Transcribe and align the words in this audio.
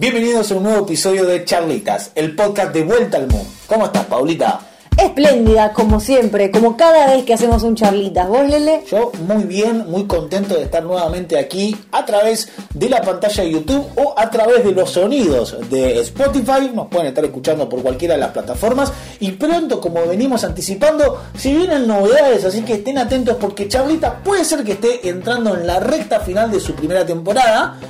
Bienvenidos 0.00 0.52
a 0.52 0.54
un 0.54 0.62
nuevo 0.62 0.84
episodio 0.84 1.24
de 1.24 1.44
Charlitas, 1.44 2.12
el 2.14 2.36
podcast 2.36 2.72
de 2.72 2.84
Vuelta 2.84 3.16
al 3.16 3.26
Mundo. 3.26 3.50
¿Cómo 3.66 3.86
estás, 3.86 4.04
Paulita? 4.04 4.60
Espléndida, 4.96 5.72
como 5.72 5.98
siempre, 5.98 6.52
como 6.52 6.76
cada 6.76 7.08
vez 7.08 7.24
que 7.24 7.34
hacemos 7.34 7.64
un 7.64 7.74
charlitas. 7.74 8.28
¿Vos, 8.28 8.48
Lele? 8.48 8.84
Yo 8.88 9.10
muy 9.26 9.42
bien, 9.42 9.90
muy 9.90 10.06
contento 10.06 10.54
de 10.54 10.62
estar 10.62 10.84
nuevamente 10.84 11.36
aquí 11.36 11.76
a 11.90 12.06
través 12.06 12.48
de 12.74 12.88
la 12.88 13.02
pantalla 13.02 13.42
de 13.42 13.50
YouTube 13.50 13.86
o 13.96 14.14
a 14.16 14.30
través 14.30 14.62
de 14.62 14.70
los 14.70 14.90
sonidos 14.90 15.56
de 15.68 15.98
Spotify. 16.02 16.70
Nos 16.72 16.86
pueden 16.86 17.08
estar 17.08 17.24
escuchando 17.24 17.68
por 17.68 17.82
cualquiera 17.82 18.14
de 18.14 18.20
las 18.20 18.30
plataformas. 18.30 18.92
Y 19.18 19.32
pronto, 19.32 19.80
como 19.80 20.06
venimos 20.06 20.44
anticipando, 20.44 21.24
si 21.36 21.56
vienen 21.56 21.88
novedades, 21.88 22.44
así 22.44 22.62
que 22.62 22.74
estén 22.74 22.98
atentos 22.98 23.36
porque 23.40 23.66
Charlitas 23.66 24.14
puede 24.22 24.44
ser 24.44 24.62
que 24.62 24.72
esté 24.72 25.08
entrando 25.08 25.56
en 25.56 25.66
la 25.66 25.80
recta 25.80 26.20
final 26.20 26.52
de 26.52 26.60
su 26.60 26.74
primera 26.74 27.04
temporada. 27.04 27.80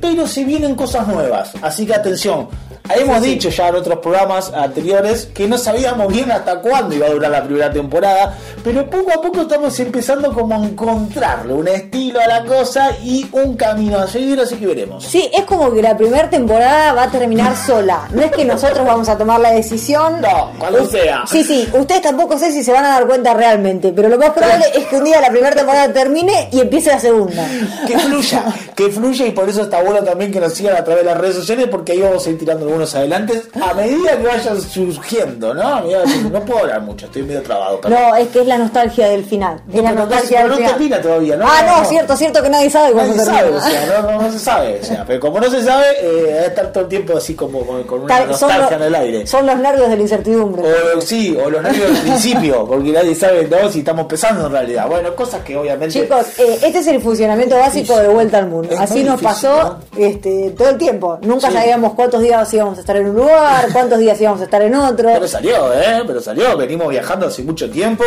Pero 0.00 0.26
se 0.26 0.44
vienen 0.44 0.74
cosas 0.74 1.06
nuevas, 1.08 1.52
así 1.62 1.86
que 1.86 1.94
atención, 1.94 2.48
Hemos 2.90 3.22
dicho 3.22 3.48
ya 3.48 3.68
en 3.68 3.76
otros 3.76 3.98
programas 4.00 4.52
anteriores 4.52 5.30
que 5.32 5.48
no 5.48 5.56
sabíamos 5.56 6.12
bien 6.12 6.30
hasta 6.30 6.60
cuándo 6.60 6.94
iba 6.94 7.06
a 7.06 7.10
durar 7.10 7.30
la 7.30 7.42
primera 7.42 7.72
temporada, 7.72 8.36
pero 8.62 8.84
poco 8.90 9.10
a 9.10 9.22
poco 9.22 9.40
estamos 9.40 9.80
empezando 9.80 10.30
como 10.34 10.54
a 10.54 10.58
encontrarle 10.58 11.54
un 11.54 11.66
estilo 11.66 12.20
a 12.20 12.26
la 12.26 12.44
cosa 12.44 12.90
y 13.02 13.26
un 13.32 13.56
camino 13.56 13.98
a 13.98 14.06
seguir, 14.06 14.38
así 14.38 14.56
que 14.56 14.66
veremos. 14.66 15.02
Sí, 15.02 15.30
es 15.32 15.44
como 15.44 15.72
que 15.72 15.80
la 15.80 15.96
primera 15.96 16.28
temporada 16.28 16.92
va 16.92 17.04
a 17.04 17.10
terminar 17.10 17.56
sola. 17.66 18.06
No 18.10 18.20
es 18.20 18.30
que 18.32 18.44
nosotros 18.44 18.86
vamos 18.86 19.08
a 19.08 19.16
tomar 19.16 19.40
la 19.40 19.52
decisión. 19.52 20.20
No, 20.20 20.50
cuando 20.58 20.84
sea. 20.84 21.22
Sí, 21.26 21.42
sí, 21.42 21.66
ustedes 21.72 22.02
tampoco 22.02 22.36
sé 22.36 22.52
si 22.52 22.62
se 22.62 22.70
van 22.70 22.84
a 22.84 22.88
dar 22.90 23.06
cuenta 23.06 23.32
realmente, 23.32 23.94
pero 23.96 24.10
lo 24.10 24.18
más 24.18 24.32
probable 24.32 24.66
es 24.74 24.84
que 24.88 24.96
un 24.96 25.04
día 25.04 25.22
la 25.22 25.30
primera 25.30 25.56
temporada 25.56 25.90
termine 25.90 26.50
y 26.52 26.60
empiece 26.60 26.90
la 26.90 27.00
segunda. 27.00 27.48
Que 27.86 27.98
fluya, 27.98 28.44
que 28.74 28.90
fluya 28.90 29.26
y 29.26 29.30
por 29.30 29.48
eso 29.48 29.62
está 29.62 29.82
bueno 29.82 30.02
también 30.02 30.32
que 30.32 30.40
nos 30.40 30.52
sigan 30.54 30.76
a 30.76 30.84
través 30.84 31.04
de 31.04 31.10
las 31.10 31.18
redes 31.18 31.36
sociales 31.36 31.68
porque 31.70 31.92
ahí 31.92 32.00
vamos 32.00 32.26
a 32.26 32.30
ir 32.30 32.38
tirando 32.38 32.66
algunos 32.66 32.94
adelantes 32.94 33.48
a 33.60 33.74
medida 33.74 34.16
que 34.16 34.26
vayan 34.26 34.60
surgiendo, 34.60 35.54
¿no? 35.54 35.82
No 36.30 36.44
puedo 36.44 36.60
hablar 36.60 36.82
mucho, 36.82 37.06
estoy 37.06 37.22
medio 37.22 37.42
trabado. 37.42 37.80
No, 37.88 38.16
es 38.16 38.28
que 38.28 38.40
es 38.40 38.46
la 38.46 38.58
nostalgia 38.58 39.08
del 39.08 39.24
final. 39.24 39.62
Es 39.72 39.82
la 39.82 39.92
nostalgia 39.92 40.40
del 40.40 40.48
no 40.48 40.56
final. 40.56 40.70
termina 40.72 41.00
todavía, 41.00 41.36
¿no? 41.36 41.46
Ah, 41.46 41.62
no, 41.66 41.84
cierto, 41.84 42.16
cierto 42.16 42.42
que 42.42 42.50
nadie 42.50 42.70
sabe 42.70 42.92
cuándo 42.92 43.14
nadie 43.14 43.30
sabe, 43.30 43.50
o 43.50 43.60
sea, 43.60 44.02
no, 44.02 44.22
no, 44.22 44.32
se 44.32 44.38
sabe. 44.38 44.80
O 44.80 44.84
sea, 44.84 45.04
pero 45.06 45.20
como 45.20 45.40
no 45.40 45.50
se 45.50 45.62
sabe, 45.62 45.86
eh, 46.00 46.46
estar 46.46 46.72
todo 46.72 46.84
el 46.84 46.88
tiempo 46.88 47.16
así 47.16 47.34
como 47.34 47.60
con, 47.86 48.02
una 48.02 48.26
nostalgia 48.26 48.76
en 48.76 48.82
el 48.82 48.94
aire. 48.94 49.26
Son 49.26 49.46
los 49.46 49.56
nervios 49.56 49.88
de 49.88 49.96
la 49.96 50.02
incertidumbre. 50.02 50.62
O, 50.96 51.00
sí, 51.00 51.36
o 51.42 51.48
los 51.48 51.62
nervios 51.62 51.92
del 51.92 51.98
principio, 51.98 52.66
porque 52.66 52.90
nadie 52.90 53.14
sabe 53.14 53.46
¿no? 53.46 53.70
si 53.70 53.80
estamos 53.80 54.06
pesando 54.06 54.46
en 54.46 54.52
realidad. 54.52 54.88
Bueno, 54.88 55.14
cosas 55.14 55.42
que 55.42 55.56
obviamente. 55.56 56.00
Chicos, 56.00 56.38
eh, 56.38 56.58
este 56.62 56.78
es 56.78 56.86
el 56.88 57.00
funcionamiento 57.00 57.56
básico 57.56 57.96
de 57.96 58.08
vuelta 58.08 58.38
al 58.38 58.48
mundo. 58.48 58.63
Así 58.78 59.02
nos 59.02 59.20
pasó 59.20 59.78
este, 59.96 60.50
todo 60.56 60.70
el 60.70 60.78
tiempo. 60.78 61.18
Nunca 61.22 61.50
sabíamos 61.50 61.94
cuántos 61.94 62.22
días 62.22 62.52
íbamos 62.52 62.78
a 62.78 62.80
estar 62.80 62.96
en 62.96 63.08
un 63.08 63.16
lugar, 63.16 63.68
cuántos 63.72 63.98
días 63.98 64.20
íbamos 64.20 64.40
a 64.40 64.44
estar 64.44 64.62
en 64.62 64.74
otro. 64.74 65.10
Pero 65.12 65.28
salió, 65.28 65.72
¿eh? 65.72 66.02
Pero 66.06 66.20
salió. 66.20 66.56
Venimos 66.56 66.88
viajando 66.88 67.26
hace 67.26 67.42
mucho 67.42 67.70
tiempo. 67.70 68.04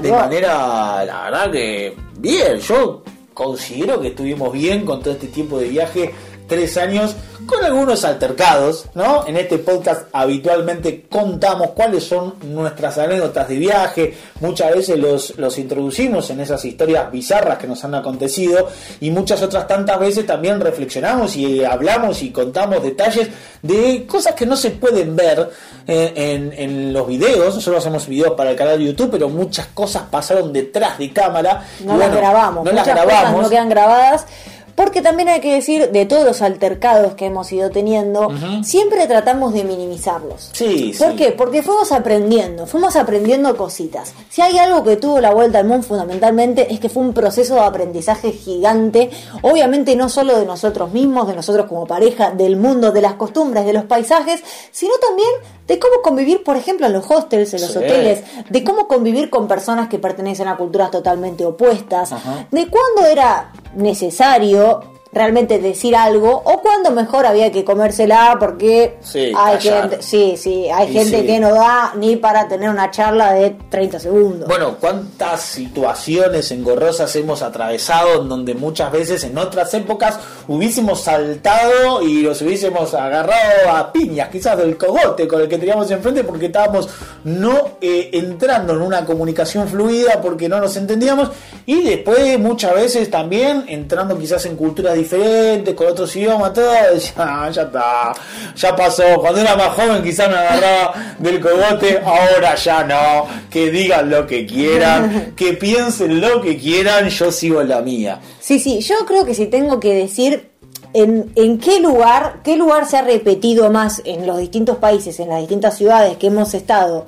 De 0.00 0.10
manera, 0.10 1.04
la 1.04 1.22
verdad 1.24 1.50
que 1.50 1.96
bien. 2.18 2.58
Yo 2.58 3.02
considero 3.34 4.00
que 4.00 4.08
estuvimos 4.08 4.52
bien 4.52 4.84
con 4.84 5.00
todo 5.00 5.14
este 5.14 5.28
tiempo 5.28 5.58
de 5.58 5.68
viaje. 5.68 6.14
Tres 6.50 6.76
años 6.78 7.14
con 7.46 7.64
algunos 7.64 8.04
altercados, 8.04 8.86
¿no? 8.94 9.24
En 9.24 9.36
este 9.36 9.58
podcast 9.58 10.08
habitualmente 10.12 11.06
contamos 11.08 11.70
cuáles 11.76 12.02
son 12.02 12.34
nuestras 12.42 12.98
anécdotas 12.98 13.48
de 13.48 13.56
viaje, 13.56 14.14
muchas 14.40 14.74
veces 14.74 14.98
los, 14.98 15.38
los 15.38 15.58
introducimos 15.58 16.28
en 16.30 16.40
esas 16.40 16.64
historias 16.64 17.10
bizarras 17.12 17.56
que 17.56 17.68
nos 17.68 17.84
han 17.84 17.94
acontecido 17.94 18.68
y 19.00 19.12
muchas 19.12 19.42
otras 19.42 19.68
tantas 19.68 20.00
veces 20.00 20.26
también 20.26 20.60
reflexionamos 20.60 21.36
y 21.36 21.64
hablamos 21.64 22.20
y 22.20 22.32
contamos 22.32 22.82
detalles 22.82 23.28
de 23.62 24.04
cosas 24.06 24.34
que 24.34 24.44
no 24.44 24.56
se 24.56 24.70
pueden 24.72 25.14
ver 25.14 25.50
eh, 25.86 26.12
en, 26.16 26.52
en, 26.52 26.92
los 26.92 27.06
videos, 27.06 27.54
nosotros 27.54 27.80
hacemos 27.80 28.08
videos 28.08 28.32
para 28.32 28.50
el 28.50 28.56
canal 28.56 28.76
de 28.76 28.86
YouTube, 28.86 29.10
pero 29.12 29.28
muchas 29.28 29.68
cosas 29.68 30.02
pasaron 30.10 30.52
detrás 30.52 30.98
de 30.98 31.12
cámara. 31.12 31.64
No 31.84 31.96
las 31.96 32.12
grabamos, 32.12 32.64
no 32.64 32.72
las 32.72 32.86
grabamos. 32.86 33.42
no 33.42 33.48
quedan 33.48 33.68
grabadas 33.68 34.26
porque 34.74 35.02
también 35.02 35.28
hay 35.28 35.40
que 35.40 35.54
decir, 35.54 35.90
de 35.90 36.06
todos 36.06 36.24
los 36.24 36.42
altercados 36.42 37.14
que 37.14 37.26
hemos 37.26 37.50
ido 37.52 37.70
teniendo, 37.70 38.30
siempre 38.62 39.06
tratamos 39.06 39.52
de 39.52 39.64
minimizarlos. 39.64 40.50
Sí, 40.52 40.94
¿Por 40.98 41.16
qué? 41.16 41.32
Porque 41.32 41.62
fuimos 41.62 41.92
aprendiendo, 41.92 42.66
fuimos 42.66 42.96
aprendiendo 42.96 43.56
cositas. 43.56 44.14
Si 44.28 44.42
hay 44.42 44.58
algo 44.58 44.82
que 44.84 44.96
tuvo 44.96 45.20
la 45.20 45.32
vuelta 45.32 45.58
al 45.58 45.66
mundo 45.66 45.86
fundamentalmente 45.86 46.72
es 46.72 46.80
que 46.80 46.88
fue 46.88 47.02
un 47.02 47.12
proceso 47.12 47.54
de 47.54 47.60
aprendizaje 47.60 48.32
gigante, 48.32 49.10
obviamente 49.42 49.96
no 49.96 50.08
solo 50.08 50.38
de 50.38 50.46
nosotros 50.46 50.92
mismos, 50.92 51.28
de 51.28 51.34
nosotros 51.34 51.66
como 51.66 51.86
pareja, 51.86 52.30
del 52.30 52.56
mundo, 52.56 52.92
de 52.92 53.02
las 53.02 53.14
costumbres, 53.14 53.64
de 53.64 53.72
los 53.72 53.84
paisajes, 53.84 54.42
sino 54.70 54.94
también 55.00 55.30
de 55.66 55.78
cómo 55.78 56.02
convivir, 56.02 56.42
por 56.42 56.56
ejemplo, 56.56 56.86
en 56.86 56.92
los 56.92 57.08
hostels, 57.08 57.54
en 57.54 57.60
los 57.60 57.76
hoteles, 57.76 58.24
de 58.48 58.64
cómo 58.64 58.88
convivir 58.88 59.30
con 59.30 59.46
personas 59.46 59.88
que 59.88 60.00
pertenecen 60.00 60.48
a 60.48 60.56
culturas 60.56 60.90
totalmente 60.90 61.44
opuestas, 61.44 62.10
de 62.50 62.66
cuándo 62.66 63.08
era 63.08 63.52
necesario 63.76 64.59
を 64.60 64.84
realmente 65.12 65.58
decir 65.58 65.96
algo 65.96 66.30
o 66.44 66.60
cuando 66.62 66.92
mejor 66.92 67.26
había 67.26 67.50
que 67.50 67.64
comérsela 67.64 68.36
porque 68.38 68.98
hay 69.36 69.60
gente, 69.60 70.02
sí, 70.02 70.34
sí, 70.36 70.68
hay 70.68 70.92
gente 70.92 71.26
que 71.26 71.40
no 71.40 71.52
da 71.52 71.94
ni 71.96 72.14
para 72.16 72.46
tener 72.46 72.70
una 72.70 72.90
charla 72.92 73.32
de 73.32 73.56
30 73.68 73.98
segundos. 73.98 74.48
Bueno, 74.48 74.76
cuántas 74.78 75.42
situaciones 75.42 76.52
engorrosas 76.52 77.14
hemos 77.16 77.42
atravesado 77.42 78.22
en 78.22 78.28
donde 78.28 78.54
muchas 78.54 78.92
veces 78.92 79.24
en 79.24 79.36
otras 79.36 79.74
épocas 79.74 80.18
hubiésemos 80.46 81.00
saltado 81.00 82.02
y 82.02 82.22
los 82.22 82.40
hubiésemos 82.42 82.94
agarrado 82.94 83.70
a 83.70 83.92
piñas, 83.92 84.28
quizás 84.28 84.56
del 84.58 84.76
cogote 84.76 85.26
con 85.26 85.40
el 85.40 85.48
que 85.48 85.58
teníamos 85.58 85.90
enfrente 85.90 86.22
porque 86.22 86.46
estábamos 86.46 86.88
no 87.24 87.72
eh, 87.80 88.10
entrando 88.12 88.74
en 88.74 88.82
una 88.82 89.04
comunicación 89.04 89.66
fluida 89.66 90.20
porque 90.22 90.48
no 90.48 90.60
nos 90.60 90.76
entendíamos 90.76 91.30
y 91.66 91.82
después 91.82 92.38
muchas 92.38 92.74
veces 92.74 93.10
también 93.10 93.64
entrando 93.66 94.16
quizás 94.16 94.46
en 94.46 94.56
culturas 94.56 94.99
diferente, 95.00 95.74
con 95.74 95.88
otros 95.88 96.14
idiomas, 96.16 96.52
todo, 96.52 96.72
ya, 97.16 97.50
ya 97.50 97.62
está, 97.62 98.12
ya 98.56 98.76
pasó. 98.76 99.04
Cuando 99.20 99.40
era 99.40 99.56
más 99.56 99.68
joven 99.68 100.02
quizás 100.02 100.28
me 100.28 100.36
agarraba 100.36 100.94
del 101.18 101.40
cogote, 101.40 102.00
ahora 102.04 102.54
ya 102.54 102.84
no. 102.84 103.26
Que 103.50 103.70
digan 103.70 104.08
lo 104.08 104.26
que 104.26 104.46
quieran, 104.46 105.32
que 105.36 105.54
piensen 105.54 106.20
lo 106.20 106.40
que 106.40 106.56
quieran, 106.56 107.08
yo 107.08 107.32
sigo 107.32 107.62
la 107.62 107.80
mía. 107.80 108.20
Sí, 108.40 108.58
sí, 108.58 108.80
yo 108.80 108.96
creo 109.06 109.24
que 109.24 109.34
si 109.34 109.46
tengo 109.46 109.80
que 109.80 109.94
decir 109.94 110.50
en, 110.92 111.32
en, 111.34 111.58
qué 111.58 111.80
lugar, 111.80 112.40
qué 112.42 112.56
lugar 112.56 112.86
se 112.86 112.96
ha 112.96 113.02
repetido 113.02 113.70
más 113.70 114.02
en 114.04 114.26
los 114.26 114.38
distintos 114.38 114.78
países, 114.78 115.20
en 115.20 115.28
las 115.28 115.40
distintas 115.40 115.76
ciudades 115.76 116.16
que 116.16 116.28
hemos 116.28 116.54
estado. 116.54 117.04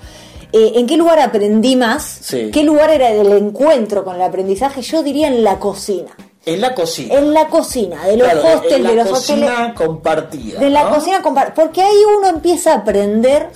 Eh, 0.52 0.72
¿En 0.76 0.86
qué 0.86 0.96
lugar 0.98 1.18
aprendí 1.18 1.76
más? 1.76 2.20
¿Qué 2.30 2.62
lugar 2.62 2.90
era 2.90 3.10
el 3.10 3.32
encuentro 3.32 4.04
con 4.04 4.16
el 4.16 4.22
aprendizaje? 4.22 4.82
Yo 4.82 5.02
diría 5.02 5.28
en 5.28 5.42
la 5.42 5.58
cocina. 5.58 6.10
En 6.44 6.60
la 6.60 6.74
cocina. 6.74 7.14
En 7.14 7.32
la 7.32 7.46
cocina, 7.46 8.04
de 8.04 8.16
los 8.16 8.28
hostels, 8.32 8.88
de, 8.88 8.94
los 8.96 9.08
cocina 9.08 9.74
compartida. 9.74 10.58
De 10.58 10.70
la 10.70 10.88
cocina 10.88 11.22
compartida. 11.22 11.54
Porque 11.54 11.82
ahí 11.82 12.02
uno 12.18 12.28
empieza 12.28 12.72
a 12.72 12.76
aprender 12.78 13.50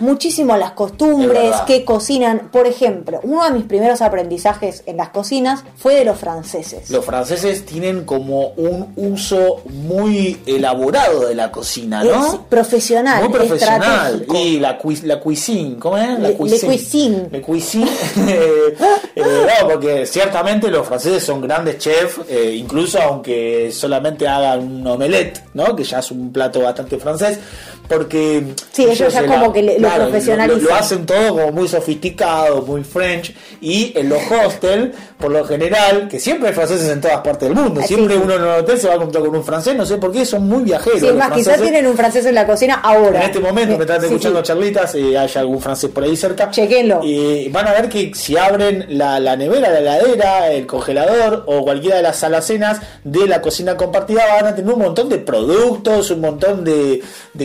muchísimo 0.00 0.56
las 0.56 0.72
costumbres, 0.72 1.54
que 1.66 1.84
cocinan. 1.84 2.48
Por 2.50 2.66
ejemplo, 2.66 3.20
uno 3.24 3.44
de 3.44 3.50
mis 3.50 3.64
primeros 3.64 4.00
aprendizajes 4.00 4.82
en 4.86 4.96
las 4.96 5.10
cocinas 5.10 5.64
fue 5.76 5.96
de 5.96 6.04
los 6.06 6.16
franceses. 6.18 6.88
Los 6.90 7.04
franceses 7.04 7.66
tienen 7.66 8.04
como 8.04 8.48
un 8.56 8.92
uso 8.96 9.62
muy 9.66 10.40
elaborado 10.46 11.26
de 11.26 11.34
la 11.34 11.52
cocina, 11.52 12.02
¿no? 12.02 12.26
Es 12.26 12.40
profesional. 12.48 13.24
Muy 13.24 13.32
profesional. 13.32 14.26
Y 14.34 14.58
la, 14.60 14.78
la 15.02 15.20
cuisine, 15.20 15.78
¿cómo 15.78 15.98
es? 15.98 16.18
La 16.18 16.30
cuisine. 16.32 17.28
Le 17.30 17.42
cuisine. 17.42 17.90
Eh, 18.30 18.76
eh, 19.16 19.22
no, 19.24 19.68
porque 19.68 20.06
ciertamente 20.06 20.70
los 20.70 20.86
franceses 20.86 21.24
son 21.24 21.40
grandes 21.40 21.78
chefs 21.78 22.20
eh, 22.32 22.54
incluso 22.54 23.02
aunque 23.02 23.72
solamente 23.72 24.28
hagan 24.28 24.60
un 24.60 24.86
omelette, 24.86 25.42
¿no? 25.54 25.74
que 25.74 25.82
ya 25.82 25.98
es 25.98 26.12
un 26.12 26.32
plato 26.32 26.60
bastante 26.60 26.96
francés, 26.96 27.40
porque 27.88 28.54
sí, 28.70 28.84
ellos, 28.84 29.12
ya 29.12 29.26
como 29.26 29.52
que 29.52 29.76
lo 29.80 29.88
profesionalizan. 29.88 30.62
Lo, 30.62 30.74
hacen 30.76 31.06
todo 31.06 31.28
como 31.30 31.50
muy 31.50 31.66
sofisticado, 31.66 32.62
muy 32.62 32.84
French, 32.84 33.34
y 33.60 33.92
en 33.98 34.08
los 34.08 34.20
hostels, 34.30 34.94
por 35.18 35.32
lo 35.32 35.44
general, 35.44 36.06
que 36.08 36.20
siempre 36.20 36.50
hay 36.50 36.54
franceses 36.54 36.88
en 36.88 37.00
todas 37.00 37.18
partes 37.18 37.48
del 37.48 37.58
mundo, 37.58 37.82
siempre 37.82 38.16
uno 38.16 38.34
en 38.36 38.42
el 38.42 38.48
hotel 38.60 38.78
se 38.78 38.86
va 38.86 38.92
a 38.92 38.96
encontrar 38.96 39.24
con 39.24 39.34
un 39.34 39.44
francés, 39.44 39.74
no 39.74 39.84
sé 39.84 39.98
por 39.98 40.12
qué, 40.12 40.24
son 40.24 40.48
muy 40.48 40.62
viajeros. 40.62 41.00
Sí, 41.00 41.12
más 41.12 41.32
quizás 41.32 41.60
tienen 41.60 41.84
un 41.84 41.96
francés 41.96 42.24
en 42.26 42.36
la 42.36 42.46
cocina 42.46 42.74
ahora. 42.76 43.22
En 43.22 43.26
este 43.26 43.40
momento, 43.40 43.76
me 43.76 43.82
están 43.82 44.04
escuchando 44.04 44.40
charlitas, 44.40 44.94
y 44.94 45.16
hay 45.16 45.28
algún 45.34 45.60
francés 45.60 45.90
por 45.90 46.04
ahí 46.04 46.16
cerca. 46.16 46.48
Chequenlo. 46.48 47.00
Y 47.02 47.48
van 47.48 47.66
a 47.66 47.72
ver 47.72 47.88
que 47.88 48.12
si 48.14 48.36
abren 48.36 48.86
la, 48.90 49.18
la 49.18 49.34
nevera, 49.34 49.68
la 49.68 49.80
heladera, 49.80 50.52
el 50.52 50.64
congelador 50.64 51.42
o 51.46 51.64
cualquiera 51.64 51.96
de 51.96 52.02
las 52.02 52.19
alacenas 52.24 52.80
de 53.04 53.26
la 53.26 53.40
cocina 53.40 53.76
compartida 53.76 54.22
van 54.26 54.46
a 54.46 54.54
tener 54.54 54.72
un 54.72 54.80
montón 54.80 55.08
de 55.08 55.18
productos, 55.18 56.10
un 56.10 56.20
montón 56.20 56.64
de, 56.64 57.02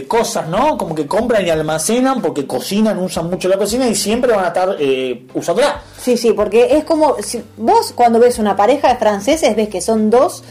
cosas, 0.08 0.48
¿no? 0.48 0.78
Como 0.78 0.94
que 0.94 1.08
compran 1.08 1.46
y 1.46 1.50
almacenan 1.50 2.22
porque 2.22 2.46
cocinan, 2.46 3.00
usan 3.00 3.30
mucho 3.30 3.48
la 3.48 3.58
cocina 3.58 3.88
y 3.88 3.96
siempre 3.96 4.34
van 4.34 4.46
a 4.46 4.48
estar 4.50 4.76
eh, 4.80 5.26
usándola. 5.34 5.82
Sí, 6.00 6.18
sí, 6.18 6.34
porque 6.34 6.78
es 6.78 6.84
como 6.84 7.16
si 7.22 7.44
vos 7.58 7.92
cuando 7.94 8.20
ves 8.20 8.40
una 8.40 8.56
pareja 8.56 8.90
de 8.90 8.96
franceses 8.98 9.56
ves 9.56 9.70
que 9.70 9.82
son 9.82 10.10
dos 10.10 10.44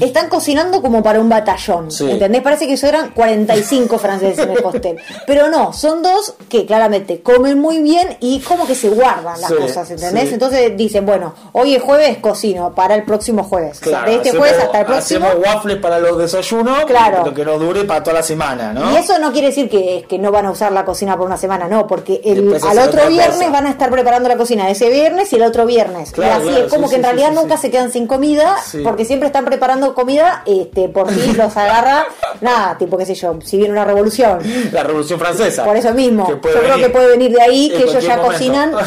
están 0.00 0.28
cocinando 0.28 0.82
como 0.82 1.02
para 1.02 1.20
un 1.20 1.28
batallón. 1.28 1.88
¿Entendés? 2.00 2.42
Parece 2.42 2.66
que 2.66 2.74
eso 2.74 2.86
eran 2.86 3.10
45 3.10 3.98
franceses 3.98 4.38
en 4.38 4.50
el 4.50 4.64
hostel. 4.64 4.96
Pero 5.26 5.48
no, 5.48 5.72
son 5.72 6.02
dos 6.02 6.34
que 6.48 6.66
claramente 6.66 7.20
comen 7.20 7.58
muy 7.58 7.80
bien 7.80 8.16
y 8.20 8.40
como 8.40 8.66
que 8.66 8.74
se 8.74 8.88
guardan 8.88 9.40
las 9.40 9.52
cosas, 9.52 9.90
¿entendés? 9.90 10.32
Entonces 10.32 10.76
dicen, 10.76 11.06
bueno, 11.06 11.34
hoy 11.52 11.74
es 11.74 11.82
jueves, 11.82 12.18
cocino 12.18 12.74
para 12.74 12.94
el 12.94 13.04
próximo 13.04 13.44
jueves. 13.44 13.80
de 13.80 14.14
este 14.14 14.30
jueves 14.30 14.58
hasta 14.58 14.80
el 14.80 14.86
próximo. 14.86 15.26
Hacemos 15.26 15.46
waffles 15.46 15.76
para 15.78 15.98
los 15.98 16.18
desayunos, 16.18 16.84
claro. 16.84 17.24
lo 17.24 17.34
que 17.34 17.44
nos 17.44 17.60
dure 17.60 17.84
para 17.84 18.02
toda 18.02 18.14
la 18.14 18.22
semana, 18.22 18.72
¿no? 18.72 18.92
Y 18.92 18.96
eso 18.96 19.18
no 19.18 19.32
quiere 19.32 19.48
decir 19.48 19.68
que, 19.68 20.04
que 20.08 20.18
no 20.18 20.30
van 20.30 20.46
a 20.46 20.50
usar 20.50 20.72
la 20.72 20.84
cocina 20.84 21.16
por 21.16 21.26
una 21.26 21.36
semana, 21.36 21.68
no, 21.68 21.86
porque 21.86 22.20
el, 22.24 22.58
al 22.62 22.78
otro 22.78 23.08
viernes 23.08 23.52
van 23.52 23.66
a 23.66 23.70
estar 23.70 23.90
preparando 23.90 24.28
la 24.28 24.36
cocina 24.36 24.70
ese 24.70 24.90
viernes 24.90 25.32
y 25.32 25.36
el 25.36 25.42
otro 25.42 25.66
viernes. 25.66 26.12
y 26.16 26.22
así 26.22 26.48
es 26.48 26.72
como 26.72 26.88
que 26.88 26.96
en 26.96 27.02
realidad 27.02 27.32
nunca 27.32 27.56
se 27.56 27.70
quedan 27.70 27.92
sin 27.92 28.06
comida, 28.06 28.56
porque 28.84 29.04
siempre 29.04 29.26
están 29.26 29.44
preparando 29.44 29.79
comida, 29.94 30.42
este, 30.46 30.88
por 30.88 31.10
si 31.10 31.32
los 31.36 31.56
agarra, 31.56 32.06
nada, 32.40 32.78
tipo 32.78 32.96
qué 32.96 33.06
sé 33.06 33.14
yo, 33.14 33.38
si 33.44 33.56
viene 33.56 33.72
una 33.72 33.84
revolución. 33.84 34.38
La 34.72 34.82
revolución 34.82 35.18
francesa. 35.18 35.64
Por 35.64 35.76
eso 35.76 35.92
mismo. 35.92 36.28
Yo 36.28 36.40
creo 36.40 36.76
que 36.76 36.90
puede 36.90 37.08
venir 37.08 37.32
de 37.32 37.42
ahí, 37.42 37.70
que 37.70 37.84
ellos 37.84 38.04
ya 38.04 38.18
cocinan. 38.18 38.72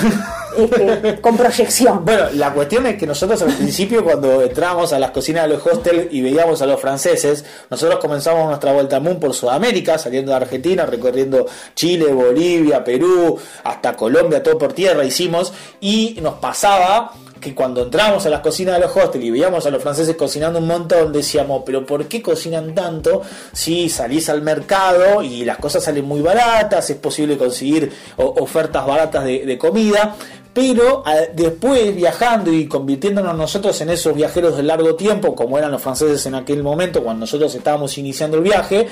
Este, 0.57 1.19
con 1.19 1.35
proyección. 1.35 2.05
Bueno, 2.05 2.25
la 2.33 2.53
cuestión 2.53 2.85
es 2.85 2.97
que 2.97 3.07
nosotros 3.07 3.41
al 3.41 3.53
principio 3.53 4.03
cuando 4.03 4.41
entramos 4.41 4.93
a 4.93 4.99
las 4.99 5.11
cocinas 5.11 5.43
de 5.47 5.55
los 5.55 5.65
hostels 5.65 6.07
y 6.11 6.21
veíamos 6.21 6.61
a 6.61 6.65
los 6.65 6.79
franceses, 6.79 7.43
nosotros 7.69 7.99
comenzamos 7.99 8.47
nuestra 8.47 8.71
vuelta 8.71 8.97
al 8.97 9.01
mundo 9.01 9.19
por 9.19 9.33
Sudamérica, 9.33 9.97
saliendo 9.97 10.31
de 10.31 10.37
Argentina, 10.37 10.85
recorriendo 10.85 11.47
Chile, 11.75 12.13
Bolivia, 12.13 12.83
Perú, 12.83 13.39
hasta 13.63 13.95
Colombia, 13.95 14.43
todo 14.43 14.57
por 14.57 14.73
tierra 14.73 15.03
hicimos 15.03 15.53
y 15.81 16.19
nos 16.21 16.35
pasaba 16.35 17.13
que 17.43 17.53
cuando 17.53 17.83
entramos 17.83 18.25
a 18.25 18.29
las 18.29 18.39
cocinas 18.39 18.75
de 18.75 18.81
los 18.81 18.95
hostels 18.95 19.23
y 19.23 19.31
veíamos 19.31 19.65
a 19.65 19.69
los 19.69 19.81
franceses 19.81 20.15
cocinando 20.15 20.59
un 20.59 20.67
montón, 20.67 21.11
decíamos, 21.11 21.63
pero 21.65 21.85
¿por 21.85 22.05
qué 22.05 22.21
cocinan 22.21 22.73
tanto 22.73 23.21
si 23.51 23.89
salís 23.89 24.29
al 24.29 24.41
mercado 24.41 25.21
y 25.21 25.43
las 25.43 25.57
cosas 25.57 25.83
salen 25.83 26.05
muy 26.05 26.21
baratas, 26.21 26.89
es 26.89 26.97
posible 26.97 27.37
conseguir 27.37 27.91
ofertas 28.17 28.85
baratas 28.85 29.25
de 29.25 29.57
comida? 29.57 30.15
pero 30.53 31.03
después 31.33 31.95
viajando 31.95 32.53
y 32.53 32.67
convirtiéndonos 32.67 33.35
nosotros 33.35 33.79
en 33.81 33.89
esos 33.89 34.13
viajeros 34.13 34.55
de 34.55 34.63
largo 34.63 34.95
tiempo, 34.95 35.35
como 35.35 35.57
eran 35.57 35.71
los 35.71 35.81
franceses 35.81 36.25
en 36.27 36.35
aquel 36.35 36.61
momento, 36.61 37.03
cuando 37.03 37.21
nosotros 37.21 37.53
estábamos 37.55 37.97
iniciando 37.97 38.37
el 38.37 38.43
viaje, 38.43 38.87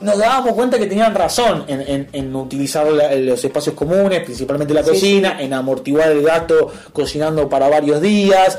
nos 0.00 0.18
dábamos 0.18 0.54
cuenta 0.54 0.78
que 0.78 0.86
tenían 0.86 1.14
razón 1.14 1.64
en, 1.68 2.36
utilizar 2.36 2.86
los 2.86 3.44
espacios 3.44 3.74
comunes, 3.74 4.20
principalmente 4.24 4.74
la 4.74 4.82
cocina, 4.82 5.40
en 5.40 5.52
amortiguar 5.52 6.10
el 6.10 6.22
gasto 6.22 6.72
cocinando 6.92 7.48
para 7.48 7.68
varios 7.68 8.00
días, 8.00 8.58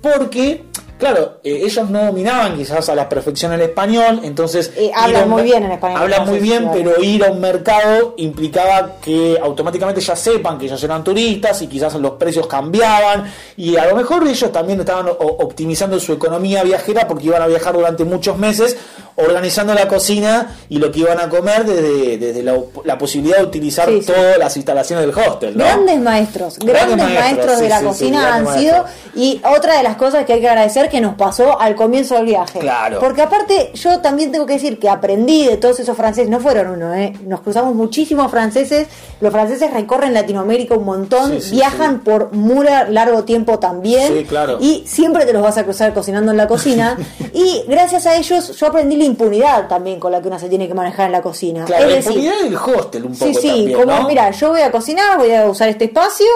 porque 0.00 0.64
Claro, 1.00 1.40
eh, 1.42 1.62
ellos 1.64 1.88
no 1.88 2.04
dominaban 2.04 2.58
quizás 2.58 2.90
a 2.90 2.94
la 2.94 3.08
perfección 3.08 3.54
el 3.54 3.62
español, 3.62 4.20
entonces... 4.22 4.70
Eh, 4.76 4.90
hablan 4.94 5.30
muy 5.30 5.42
bien 5.42 5.64
en 5.64 5.72
español. 5.72 6.02
Hablan 6.02 6.26
muy 6.26 6.38
bien, 6.38 6.68
pero 6.74 7.02
ir 7.02 7.24
a 7.24 7.30
un 7.32 7.40
mercado 7.40 8.14
implicaba 8.18 8.96
que 9.00 9.38
automáticamente 9.42 10.02
ya 10.02 10.14
sepan 10.14 10.58
que 10.58 10.66
ellos 10.66 10.84
eran 10.84 11.02
turistas 11.02 11.62
y 11.62 11.68
quizás 11.68 11.94
los 11.94 12.12
precios 12.12 12.46
cambiaban 12.46 13.32
y 13.56 13.78
a 13.78 13.86
lo 13.86 13.96
mejor 13.96 14.28
ellos 14.28 14.52
también 14.52 14.78
estaban 14.80 15.06
optimizando 15.18 15.98
su 15.98 16.12
economía 16.12 16.62
viajera 16.62 17.08
porque 17.08 17.24
iban 17.24 17.40
a 17.40 17.46
viajar 17.46 17.74
durante 17.74 18.04
muchos 18.04 18.36
meses 18.36 18.76
organizando 19.16 19.74
la 19.74 19.88
cocina 19.88 20.56
y 20.68 20.78
lo 20.78 20.90
que 20.90 21.00
iban 21.00 21.18
a 21.18 21.28
comer 21.28 21.64
desde, 21.64 22.18
desde 22.18 22.42
la, 22.42 22.98
posibilidad 22.98 23.38
de 23.38 23.44
utilizar 23.44 23.88
todas 24.06 24.38
las 24.38 24.56
instalaciones 24.56 25.06
del 25.06 25.16
hostel. 25.16 25.54
Grandes 25.54 25.98
maestros, 26.00 26.58
grandes, 26.58 26.96
maestros, 26.96 27.60
de 27.60 27.68
la 27.68 27.82
cocina 27.82 28.34
han 28.34 28.58
sido 28.58 28.84
y 29.14 29.40
otra 29.44 29.78
de 29.78 29.82
las 29.82 29.96
cosas 29.96 30.24
que 30.24 30.34
hay 30.34 30.40
que 30.40 30.48
agradecer 30.48 30.88
que 30.90 31.00
nos 31.00 31.14
pasó 31.14 31.58
al 31.60 31.74
comienzo 31.74 32.16
del 32.16 32.26
viaje. 32.26 32.58
Claro. 32.58 32.98
Porque 33.00 33.22
aparte, 33.22 33.70
yo 33.74 34.00
también 34.00 34.30
tengo 34.30 34.46
que 34.46 34.54
decir 34.54 34.78
que 34.78 34.88
aprendí 34.88 35.46
de 35.46 35.56
todos 35.56 35.80
esos 35.80 35.96
franceses, 35.96 36.28
no 36.28 36.40
fueron 36.40 36.70
uno, 36.70 36.94
¿eh? 36.94 37.14
nos 37.24 37.40
cruzamos 37.40 37.74
muchísimos 37.74 38.30
franceses. 38.30 38.88
Los 39.20 39.32
franceses 39.32 39.72
recorren 39.72 40.12
Latinoamérica 40.12 40.74
un 40.74 40.84
montón, 40.84 41.38
viajan 41.50 42.00
por 42.00 42.32
muy 42.32 42.66
largo 42.88 43.24
tiempo 43.24 43.58
también. 43.58 44.24
claro. 44.24 44.58
Y 44.60 44.84
siempre 44.86 45.24
te 45.24 45.32
los 45.32 45.42
vas 45.42 45.56
a 45.58 45.64
cruzar 45.64 45.94
cocinando 45.94 46.30
en 46.30 46.36
la 46.36 46.48
cocina. 46.48 46.96
y 47.32 47.64
gracias 47.68 48.06
a 48.06 48.16
ellos, 48.16 48.56
yo 48.56 48.66
aprendí 48.66 48.96
la 48.96 49.04
impunidad 49.04 49.68
también 49.68 50.00
con 50.00 50.12
la 50.12 50.20
que 50.20 50.28
uno 50.28 50.38
se 50.38 50.48
tiene 50.48 50.68
que 50.68 50.74
manejar 50.74 51.06
en 51.06 51.12
la 51.12 51.22
cocina. 51.22 51.64
Claro, 51.64 51.86
la 51.88 51.96
impunidad 51.96 52.40
del 52.42 52.56
hostel 52.56 53.04
un 53.04 53.16
poco. 53.16 53.32
Sí, 53.32 53.34
sí, 53.40 53.72
como, 53.72 54.02
mira, 54.08 54.30
yo 54.30 54.50
voy 54.50 54.62
a 54.62 54.70
cocinar, 54.70 55.18
voy 55.18 55.32
a 55.32 55.48
usar 55.48 55.68
este 55.68 55.84
espacio 55.84 56.26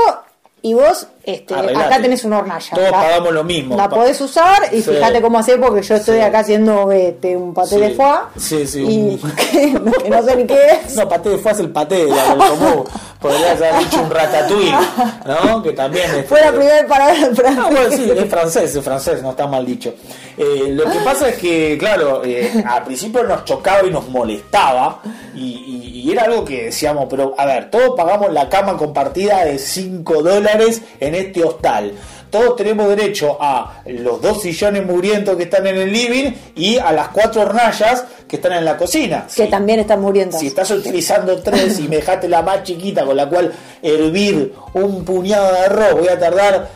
y 0.65 0.73
vos 0.73 1.07
este, 1.25 1.55
acá 1.55 2.01
tenés 2.01 2.25
una 2.25 2.39
hornalla. 2.39 2.75
Todos 2.75 2.91
pagamos 2.91 3.35
lo 3.35 3.45
mismo. 3.45 3.77
La 3.77 3.87
podés 3.87 4.19
usar 4.23 4.63
y 4.73 4.81
fíjate 4.81 5.21
cómo 5.21 5.39
hacer 5.39 5.61
porque 5.61 5.83
yo 5.83 5.97
estoy 5.97 6.21
acá 6.21 6.39
haciendo 6.39 6.91
este, 6.91 7.37
un 7.37 7.53
paté 7.53 7.79
de 7.79 7.91
foie. 7.91 8.21
Sí, 8.39 8.67
sí. 8.67 8.83
Y 8.83 9.17
que, 9.37 9.79
no 10.09 10.23
sé 10.23 10.37
ni 10.37 10.47
qué 10.47 10.59
es. 10.87 10.97
No, 10.97 11.07
paté 11.07 11.29
de 11.29 11.39
foie 11.39 11.53
es 11.53 11.61
el 11.61 11.71
paté, 11.71 12.07
como 12.07 12.87
podrías 13.25 13.57
haber 13.57 13.79
dicho 13.79 14.03
un 14.03 14.11
ratatouille, 14.11 14.75
¿no? 15.25 15.63
Que 15.63 15.73
también 15.73 16.15
es. 16.15 16.27
Fue 16.27 16.43
la 16.43 16.53
primera 16.53 16.87
palabra 16.87 17.17
en 17.27 17.35
francés. 17.35 17.65
Ah, 17.65 17.71
bueno, 17.71 17.97
sí, 17.97 18.11
es 18.15 18.31
francés, 18.31 18.77
es 18.77 18.85
francés, 18.85 19.23
no 19.23 19.31
está 19.31 19.47
mal 19.47 19.65
dicho. 19.65 19.95
Eh, 20.37 20.67
lo 20.69 20.85
que 20.85 20.99
pasa 20.99 21.31
es 21.31 21.37
que, 21.37 21.79
claro, 21.79 22.23
eh, 22.23 22.53
al 22.67 22.85
principio 22.85 23.23
nos 23.23 23.47
chocaba 23.47 23.87
y 23.87 23.91
nos 23.91 24.09
molestaba 24.09 25.01
y, 25.35 26.03
y 26.05 26.13
era 26.13 26.25
algo 26.25 26.45
que 26.45 26.65
decíamos, 26.65 27.07
pero 27.09 27.35
a 27.39 27.47
ver, 27.47 27.71
todos 27.71 27.95
pagamos 27.97 28.31
la 28.31 28.51
cama 28.51 28.77
compartida 28.77 29.43
de 29.47 29.59
5 29.59 30.23
dólares 30.23 30.83
en 31.01 31.15
este 31.15 31.43
hostal. 31.43 31.95
Todos 32.35 32.57
tenemos 32.57 32.89
derecho 32.89 33.39
a 33.41 33.83
los 33.87 34.21
dos 34.21 34.43
sillones 34.43 34.85
mugrientos 34.85 35.37
que 35.37 35.45
están 35.45 35.69
en 35.69 35.77
el 35.77 35.93
living 35.93 36.33
y 36.57 36.79
a 36.79 36.91
las 36.91 37.11
cuatro 37.11 37.43
hornallas 37.43 38.05
que 38.27 38.35
están 38.35 38.55
en 38.55 38.65
la 38.65 38.77
cocina. 38.77 39.29
Que 39.33 39.47
también 39.47 39.79
están 39.79 40.01
muriendo. 40.01 40.37
Si 40.37 40.49
estás 40.49 40.69
utilizando 40.73 41.41
tres 41.41 41.79
y 41.79 41.87
me 41.87 41.95
dejaste 41.95 42.29
la 42.29 42.43
más 42.43 42.65
chiquita 42.65 43.05
con 43.05 43.17
la 43.17 43.29
cual 43.29 43.53
hervir 43.81 44.53
un 44.73 45.05
puñado 45.05 45.53
de 45.53 45.61
arroz, 45.61 45.93
voy 46.01 46.09
a 46.09 46.19
tardar 46.19 46.69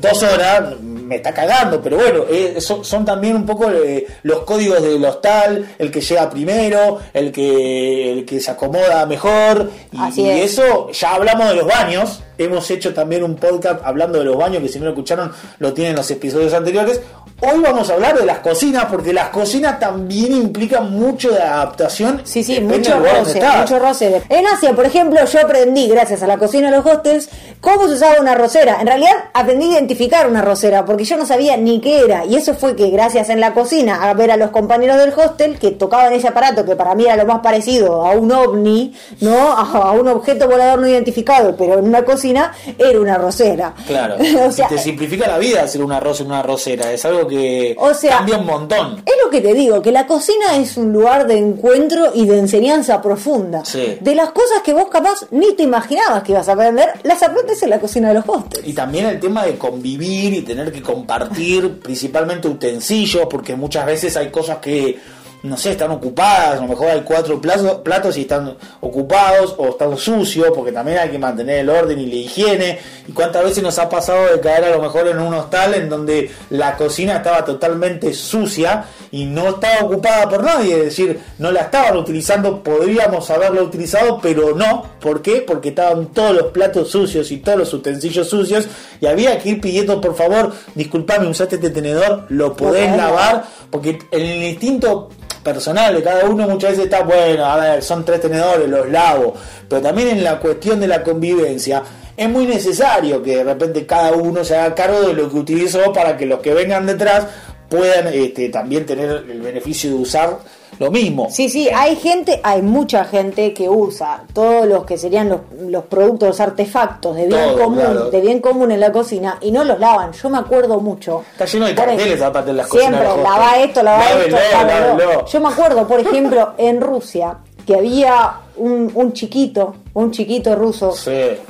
dos 0.00 0.22
horas, 0.24 0.80
me 0.80 1.14
está 1.14 1.32
cagando, 1.32 1.80
pero 1.80 1.98
bueno, 1.98 2.24
eh, 2.28 2.60
son, 2.60 3.04
también 3.04 3.36
un 3.36 3.46
poco 3.46 3.70
eh, 3.70 4.08
los 4.24 4.40
códigos 4.40 4.82
del 4.82 5.04
hostal, 5.04 5.68
el 5.78 5.92
que 5.92 6.00
llega 6.00 6.28
primero, 6.28 6.98
el 7.14 7.30
que, 7.30 8.12
el 8.12 8.24
que 8.24 8.40
se 8.40 8.50
acomoda 8.50 9.06
mejor, 9.06 9.70
y, 10.16 10.20
y 10.20 10.30
eso 10.40 10.90
ya 10.90 11.14
hablamos 11.14 11.48
de 11.50 11.54
los 11.54 11.66
baños, 11.68 12.22
hemos 12.38 12.70
hecho 12.70 12.92
también 12.94 13.22
un 13.22 13.36
podcast 13.36 13.80
hablando 13.84 14.18
de 14.18 14.24
los 14.24 14.36
baños, 14.36 14.62
que 14.62 14.68
si 14.68 14.78
no 14.78 14.86
lo 14.86 14.90
escucharon 14.92 15.32
lo 15.58 15.72
tienen 15.72 15.92
en 15.92 15.96
los 15.96 16.10
episodios 16.10 16.52
anteriores, 16.54 17.00
Hoy 17.38 17.60
vamos 17.60 17.90
a 17.90 17.92
hablar 17.92 18.18
de 18.18 18.24
las 18.24 18.38
cocinas, 18.38 18.86
porque 18.86 19.12
las 19.12 19.28
cocinas 19.28 19.78
también 19.78 20.32
implican 20.32 20.90
mucho 20.90 21.30
de 21.32 21.42
adaptación. 21.42 22.22
Sí, 22.24 22.42
sí, 22.42 22.62
mucho 22.62 22.98
roce, 22.98 23.42
mucho 23.58 23.78
roce. 23.78 24.22
En 24.30 24.46
Asia, 24.46 24.72
por 24.72 24.86
ejemplo, 24.86 25.22
yo 25.22 25.40
aprendí, 25.40 25.86
gracias 25.86 26.22
a 26.22 26.26
la 26.26 26.38
cocina 26.38 26.70
de 26.70 26.78
los 26.78 26.86
hostels, 26.86 27.28
cómo 27.60 27.88
se 27.88 27.94
usaba 27.94 28.22
una 28.22 28.34
rosera. 28.34 28.78
En 28.80 28.86
realidad, 28.86 29.12
aprendí 29.34 29.66
a 29.66 29.72
identificar 29.72 30.26
una 30.26 30.40
rosera, 30.40 30.86
porque 30.86 31.04
yo 31.04 31.18
no 31.18 31.26
sabía 31.26 31.58
ni 31.58 31.82
qué 31.82 32.00
era. 32.00 32.24
Y 32.24 32.36
eso 32.36 32.54
fue 32.54 32.74
que, 32.74 32.88
gracias 32.88 33.28
en 33.28 33.38
la 33.38 33.52
cocina, 33.52 34.08
a 34.08 34.14
ver 34.14 34.30
a 34.30 34.38
los 34.38 34.50
compañeros 34.50 34.96
del 34.96 35.12
hostel 35.12 35.58
que 35.58 35.72
tocaban 35.72 36.14
ese 36.14 36.28
aparato, 36.28 36.64
que 36.64 36.74
para 36.74 36.94
mí 36.94 37.04
era 37.04 37.16
lo 37.16 37.26
más 37.26 37.40
parecido 37.40 38.06
a 38.06 38.12
un 38.12 38.32
ovni, 38.32 38.94
¿no? 39.20 39.52
A, 39.52 39.92
un 39.92 40.08
objeto 40.08 40.48
volador 40.48 40.78
no 40.78 40.88
identificado, 40.88 41.54
pero 41.54 41.80
en 41.80 41.84
una 41.84 42.02
cocina 42.06 42.25
era 42.32 43.00
una 43.00 43.18
rosera. 43.18 43.74
Claro. 43.86 44.16
o 44.46 44.52
sea, 44.52 44.68
te 44.68 44.78
simplifica 44.78 45.26
la 45.26 45.38
vida 45.38 45.62
hacer 45.62 45.82
un 45.82 45.92
arroz 45.92 46.20
en 46.20 46.26
una 46.26 46.42
rosera. 46.42 46.92
Es 46.92 47.04
algo 47.04 47.26
que 47.26 47.76
o 47.78 47.94
sea, 47.94 48.18
cambia 48.18 48.38
un 48.38 48.46
montón. 48.46 49.02
Es 49.04 49.14
lo 49.22 49.30
que 49.30 49.40
te 49.40 49.54
digo, 49.54 49.82
que 49.82 49.92
la 49.92 50.06
cocina 50.06 50.56
es 50.56 50.76
un 50.76 50.92
lugar 50.92 51.26
de 51.26 51.38
encuentro 51.38 52.12
y 52.14 52.26
de 52.26 52.38
enseñanza 52.38 53.00
profunda. 53.02 53.62
De 54.00 54.14
las 54.14 54.30
cosas 54.30 54.62
que 54.64 54.72
vos 54.72 54.86
capaz 54.90 55.26
ni 55.30 55.54
te 55.54 55.62
imaginabas 55.62 56.22
que 56.22 56.32
ibas 56.32 56.48
a 56.48 56.52
aprender, 56.52 56.88
las 57.02 57.22
aprendes 57.22 57.62
en 57.62 57.70
la 57.70 57.78
cocina 57.78 58.08
de 58.08 58.14
los 58.14 58.24
hostels. 58.26 58.66
Y 58.66 58.72
también 58.72 59.06
el 59.06 59.20
tema 59.20 59.44
de 59.44 59.56
convivir 59.56 60.34
y 60.34 60.42
tener 60.42 60.72
que 60.72 60.82
compartir 60.82 61.80
principalmente 61.80 62.48
utensilios, 62.48 63.26
porque 63.30 63.56
muchas 63.56 63.86
veces 63.86 64.16
hay 64.16 64.30
cosas 64.30 64.58
que 64.58 64.98
no 65.42 65.56
sé, 65.56 65.72
están 65.72 65.90
ocupadas, 65.90 66.58
a 66.58 66.62
lo 66.62 66.68
mejor 66.68 66.88
hay 66.88 67.02
cuatro 67.02 67.40
platos, 67.40 68.16
y 68.16 68.22
están 68.22 68.56
ocupados 68.80 69.54
o 69.58 69.68
están 69.68 69.96
sucios, 69.96 70.48
porque 70.54 70.72
también 70.72 70.98
hay 70.98 71.10
que 71.10 71.18
mantener 71.18 71.60
el 71.60 71.70
orden 71.70 71.98
y 71.98 72.06
la 72.06 72.14
higiene. 72.14 72.78
¿Y 73.06 73.12
cuántas 73.12 73.44
veces 73.44 73.62
nos 73.62 73.78
ha 73.78 73.88
pasado 73.88 74.26
de 74.32 74.40
caer 74.40 74.64
a 74.64 74.70
lo 74.70 74.82
mejor 74.82 75.06
en 75.08 75.18
un 75.18 75.32
hostal 75.34 75.74
en 75.74 75.88
donde 75.88 76.30
la 76.50 76.76
cocina 76.76 77.16
estaba 77.16 77.44
totalmente 77.44 78.12
sucia 78.12 78.84
y 79.10 79.24
no 79.24 79.50
estaba 79.50 79.86
ocupada 79.86 80.28
por 80.28 80.42
nadie? 80.42 80.78
Es 80.78 80.84
decir, 80.86 81.20
no 81.38 81.52
la 81.52 81.62
estaban 81.62 81.96
utilizando, 81.96 82.62
podríamos 82.62 83.30
haberla 83.30 83.62
utilizado, 83.62 84.18
pero 84.20 84.54
no. 84.54 84.84
¿Por 85.00 85.22
qué? 85.22 85.44
Porque 85.46 85.68
estaban 85.68 86.06
todos 86.08 86.34
los 86.34 86.46
platos 86.46 86.90
sucios 86.90 87.30
y 87.30 87.38
todos 87.38 87.58
los 87.58 87.74
utensilios 87.74 88.28
sucios 88.28 88.66
y 89.00 89.06
había 89.06 89.38
que 89.38 89.50
ir 89.50 89.60
pidiendo, 89.60 90.00
por 90.00 90.16
favor, 90.16 90.52
disculpame, 90.74 91.28
usaste 91.28 91.56
este 91.56 91.70
tenedor, 91.70 92.24
lo 92.28 92.56
podés 92.56 92.96
lavar, 92.96 93.44
porque 93.70 93.98
el 94.10 94.42
instinto 94.42 95.10
personal 95.46 95.94
de 95.94 96.02
cada 96.02 96.24
uno 96.24 96.48
muchas 96.48 96.72
veces 96.72 96.86
está, 96.86 97.04
bueno, 97.04 97.44
a 97.44 97.56
ver, 97.56 97.82
son 97.82 98.04
tres 98.04 98.20
tenedores, 98.20 98.68
los 98.68 98.90
lavo, 98.90 99.34
pero 99.68 99.80
también 99.80 100.08
en 100.08 100.24
la 100.24 100.40
cuestión 100.40 100.80
de 100.80 100.88
la 100.88 101.04
convivencia 101.04 101.84
es 102.16 102.28
muy 102.28 102.46
necesario 102.46 103.22
que 103.22 103.36
de 103.36 103.44
repente 103.44 103.86
cada 103.86 104.10
uno 104.10 104.44
se 104.44 104.56
haga 104.56 104.74
cargo 104.74 105.02
de 105.02 105.12
lo 105.12 105.30
que 105.30 105.36
utilizó 105.36 105.92
para 105.92 106.16
que 106.16 106.26
los 106.26 106.40
que 106.40 106.52
vengan 106.52 106.84
detrás 106.84 107.26
puedan 107.68 108.08
este, 108.12 108.48
también 108.48 108.84
tener 108.84 109.24
el 109.30 109.40
beneficio 109.40 109.90
de 109.90 109.96
usar 109.96 110.38
lo 110.78 110.90
mismo. 110.90 111.28
Sí, 111.30 111.48
sí, 111.48 111.68
hay 111.74 111.96
gente, 111.96 112.40
hay 112.42 112.62
mucha 112.62 113.04
gente 113.04 113.52
que 113.54 113.68
usa 113.68 114.24
todos 114.32 114.66
los 114.66 114.84
que 114.84 114.98
serían 114.98 115.28
los, 115.28 115.40
los 115.58 115.84
productos, 115.84 116.28
los 116.28 116.40
artefactos 116.40 117.16
de 117.16 117.26
bien 117.26 117.58
común, 117.58 118.10
de 118.10 118.20
bien 118.20 118.40
común 118.40 118.72
en 118.72 118.80
la 118.80 118.92
cocina 118.92 119.38
y 119.40 119.50
no 119.50 119.64
los 119.64 119.78
lavan. 119.78 120.12
Yo 120.12 120.28
me 120.28 120.38
acuerdo 120.38 120.80
mucho. 120.80 121.24
Está 121.32 121.46
lleno 121.46 121.66
de 121.66 121.74
carteles 121.74 122.22
aparte 122.22 122.50
en 122.50 122.56
las 122.58 122.68
Siempre, 122.68 123.04
lava 123.22 123.58
esto, 123.58 123.82
lava 123.82 124.04
esto, 124.12 125.26
Yo 125.26 125.40
me 125.40 125.48
acuerdo, 125.48 125.86
por 125.86 126.00
ejemplo, 126.00 126.52
en 126.58 126.80
Rusia, 126.80 127.38
que 127.66 127.74
había 127.74 128.40
un, 128.56 128.90
un 128.94 129.12
chiquito, 129.12 129.76
un 129.94 130.10
chiquito 130.10 130.54
ruso, 130.54 130.94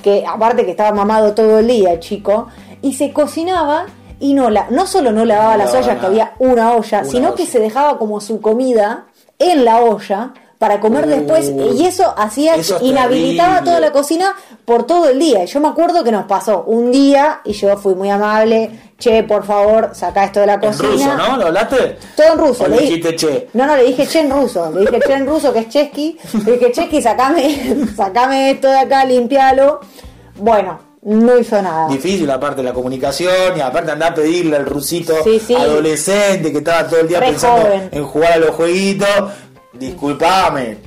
que 0.03 0.25
aparte 0.27 0.65
que 0.65 0.71
estaba 0.71 0.93
mamado 0.93 1.35
todo 1.35 1.59
el 1.59 1.67
día, 1.67 1.99
chico, 2.01 2.49
y 2.83 2.95
se 2.95 3.13
cocinaba 3.13 3.87
y 4.19 4.35
no 4.35 4.49
la, 4.49 4.69
no 4.71 4.87
solo 4.87 5.13
no 5.13 5.25
lavaba 5.25 5.57
las 5.57 5.75
ollas, 5.75 5.99
que 5.99 6.07
había 6.07 6.35
una 6.39 6.75
olla, 6.75 7.05
sino 7.05 7.35
que 7.35 7.47
se 7.47 7.59
dejaba 7.59 7.99
como 7.99 8.21
su 8.21 8.41
comida 8.41 9.07
en 9.39 9.65
la 9.65 9.81
olla 9.81 10.33
para 10.59 10.81
comer 10.81 11.07
después 11.07 11.53
y 11.75 11.85
eso 11.85 12.15
hacía 12.17 12.55
inhabilitaba 12.81 13.63
toda 13.63 13.79
la 13.79 13.93
cocina 13.93 14.35
por 14.65 14.85
todo 14.85 15.09
el 15.09 15.19
día. 15.19 15.45
Yo 15.45 15.61
me 15.61 15.69
acuerdo 15.69 16.03
que 16.03 16.11
nos 16.11 16.25
pasó 16.25 16.65
un 16.67 16.91
día 16.91 17.41
y 17.45 17.53
yo 17.53 17.77
fui 17.77 17.95
muy 17.95 18.11
amable, 18.11 18.71
che, 18.99 19.23
por 19.23 19.45
favor, 19.45 19.91
saca 19.93 20.25
esto 20.25 20.41
de 20.41 20.47
la 20.47 20.59
cocina. 20.59 20.89
En 20.89 20.99
ruso, 20.99 21.17
¿no? 21.17 21.37
¿Lo 21.37 21.47
hablaste? 21.47 21.99
Todo 22.17 22.33
en 22.33 22.39
ruso. 22.39 22.69
le 22.69 22.79
dijiste 22.79 23.17
che? 23.17 23.49
No, 23.53 23.67
no, 23.67 23.77
le 23.77 23.85
dije 23.85 24.07
che 24.07 24.21
en 24.21 24.31
ruso. 24.31 24.71
Le 24.73 24.81
dije 24.81 25.01
che 25.07 25.13
en 25.13 25.27
ruso, 25.27 25.53
que 25.53 25.59
es 25.61 25.69
chesky. 25.69 26.19
Le 26.45 26.53
dije, 26.53 26.73
chesky, 26.73 27.03
sacame, 27.03 27.87
sacame 27.97 28.53
esto 28.53 28.69
de 28.69 28.79
acá, 28.79 29.05
limpialo. 29.05 29.81
Bueno, 30.37 30.86
no 31.07 31.39
hizo 31.39 31.63
nada. 31.63 31.89
Difícil 31.89 32.29
aparte 32.31 32.63
de 32.63 32.65
la 32.65 32.75
comunicación 32.75 33.57
y 33.57 33.61
aparte 33.61 33.93
andar 33.93 34.13
a 34.13 34.15
pedirle 34.15 34.57
al 34.57 34.67
rusito 34.67 35.15
adolescente 35.57 36.51
que 36.51 36.59
estaba 36.59 36.89
todo 36.89 37.01
el 37.01 37.09
día 37.09 37.21
pensando 37.21 37.89
en 37.93 38.05
jugar 38.05 38.33
a 38.33 38.37
los 38.39 38.51
jueguitos. 38.51 39.09
Disculpame, 39.73 40.79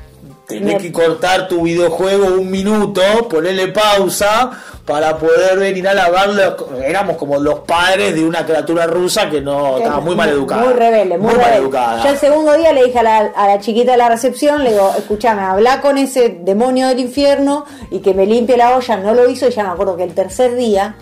tenés 0.45 0.81
que 0.81 0.91
cortar 0.91 1.47
tu 1.47 1.63
videojuego 1.63 2.25
un 2.37 2.51
minuto, 2.51 3.01
ponerle 3.29 3.69
pausa 3.69 4.51
para 4.89 5.15
poder 5.19 5.59
venir 5.59 5.87
a 5.87 5.93
lavarlo. 5.93 6.41
Éramos 6.83 7.15
como 7.15 7.37
los 7.37 7.59
padres 7.59 8.15
de 8.15 8.25
una 8.25 8.43
criatura 8.43 8.87
rusa 8.87 9.29
que 9.29 9.39
no 9.39 9.77
estaba 9.77 9.99
muy 9.99 10.15
mal 10.15 10.29
educada. 10.29 10.63
Muy 10.63 10.73
rebelde, 10.73 11.17
muy, 11.19 11.35
mal 11.35 11.53
educada. 11.53 12.03
Yo 12.03 12.09
el 12.09 12.17
segundo 12.17 12.53
día 12.53 12.73
le 12.73 12.85
dije 12.85 12.97
a 12.97 13.03
la, 13.03 13.17
a 13.35 13.47
la 13.47 13.59
chiquita 13.59 13.91
de 13.91 13.97
la 13.97 14.09
recepción, 14.09 14.63
le 14.63 14.71
digo, 14.71 14.91
escúchame, 14.97 15.43
habla 15.43 15.79
con 15.79 15.99
ese 15.99 16.39
demonio 16.41 16.87
del 16.87 16.99
infierno 16.99 17.65
y 17.91 17.99
que 17.99 18.15
me 18.15 18.25
limpie 18.25 18.57
la 18.57 18.75
olla. 18.75 18.97
No 18.97 19.13
lo 19.13 19.29
hizo 19.29 19.47
y 19.47 19.51
ya 19.51 19.63
me 19.63 19.69
acuerdo 19.69 19.95
que 19.95 20.05
el 20.05 20.15
tercer 20.15 20.55
día 20.55 20.95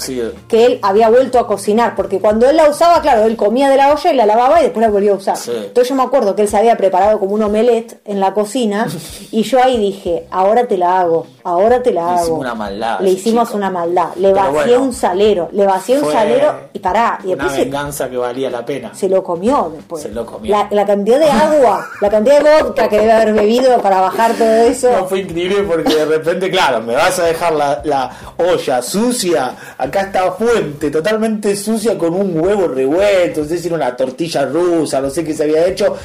que 0.49 0.65
él 0.65 0.79
había 0.81 1.09
vuelto 1.09 1.39
a 1.39 1.47
cocinar, 1.47 1.95
porque 1.95 2.19
cuando 2.19 2.49
él 2.49 2.57
la 2.57 2.69
usaba, 2.69 3.01
claro, 3.01 3.23
él 3.23 3.37
comía 3.37 3.69
de 3.69 3.77
la 3.77 3.93
olla 3.93 4.11
y 4.11 4.15
la 4.17 4.25
lavaba 4.25 4.59
y 4.59 4.63
después 4.63 4.85
la 4.85 4.91
volvió 4.91 5.13
a 5.13 5.15
usar. 5.15 5.37
Entonces 5.47 5.87
yo 5.87 5.95
me 5.95 6.03
acuerdo 6.03 6.35
que 6.35 6.41
él 6.41 6.49
se 6.49 6.57
había 6.57 6.75
preparado 6.75 7.19
como 7.19 7.35
un 7.35 7.43
omelette 7.43 8.01
en 8.03 8.19
la 8.19 8.33
cocina 8.33 8.87
y 9.31 9.43
yo 9.43 9.63
ahí 9.63 9.77
dije, 9.77 10.27
ahora 10.29 10.67
te 10.67 10.77
la 10.77 10.99
hago, 10.99 11.25
ahora 11.45 11.81
te 11.81 11.93
la 11.93 12.17
hago. 12.17 12.35
Una 12.35 12.53
maldad, 12.53 12.99
le 12.99 13.11
hicimos 13.11 13.51
una 13.51 13.69
maldad. 13.77 14.09
Le 14.15 14.33
vacié 14.33 14.77
un 14.77 14.93
salero, 14.93 15.49
le 15.51 15.65
vacié 15.65 15.99
un 15.99 16.11
salero 16.11 16.69
y 16.73 16.79
pará. 16.79 17.19
Y 17.23 17.33
una 17.33 17.47
venganza 17.47 18.09
que 18.09 18.17
valía 18.17 18.49
la 18.49 18.65
pena. 18.65 18.93
Se 18.93 19.07
lo 19.07 19.23
comió 19.23 19.71
después. 19.73 20.01
Se 20.01 20.09
lo 20.09 20.25
comió. 20.25 20.55
La, 20.69 20.85
cantidad 20.85 21.19
de 21.19 21.29
agua, 21.29 21.87
la 22.01 22.09
cantidad 22.09 22.41
de 22.41 22.63
vodka 22.63 22.89
que 22.89 22.99
debe 22.99 23.11
haber 23.11 23.33
bebido 23.33 23.81
para 23.81 24.01
bajar 24.01 24.33
todo 24.33 24.55
eso. 24.63 24.91
No, 24.91 25.05
fue 25.05 25.19
increíble 25.19 25.63
porque 25.63 25.95
de 25.95 26.05
repente, 26.05 26.49
claro, 26.49 26.81
me 26.81 26.95
vas 26.95 27.19
a 27.19 27.25
dejar 27.25 27.53
la, 27.53 27.81
la 27.83 28.11
olla 28.37 28.81
sucia. 28.81 29.55
Acá 29.77 30.01
está 30.01 30.31
fuente, 30.31 30.89
totalmente 30.89 31.55
sucia 31.55 31.97
con 31.97 32.13
un 32.13 32.39
huevo 32.39 32.67
revuelto. 32.67 33.41
No 33.41 33.47
sé 33.47 33.57
si 33.57 33.67
era 33.67 33.75
una 33.75 33.95
tortilla 33.95 34.45
rusa, 34.45 35.01
no 35.01 35.09
sé 35.09 35.23
qué 35.23 35.33
se 35.33 35.43
había 35.43 35.65
hecho 35.67 35.95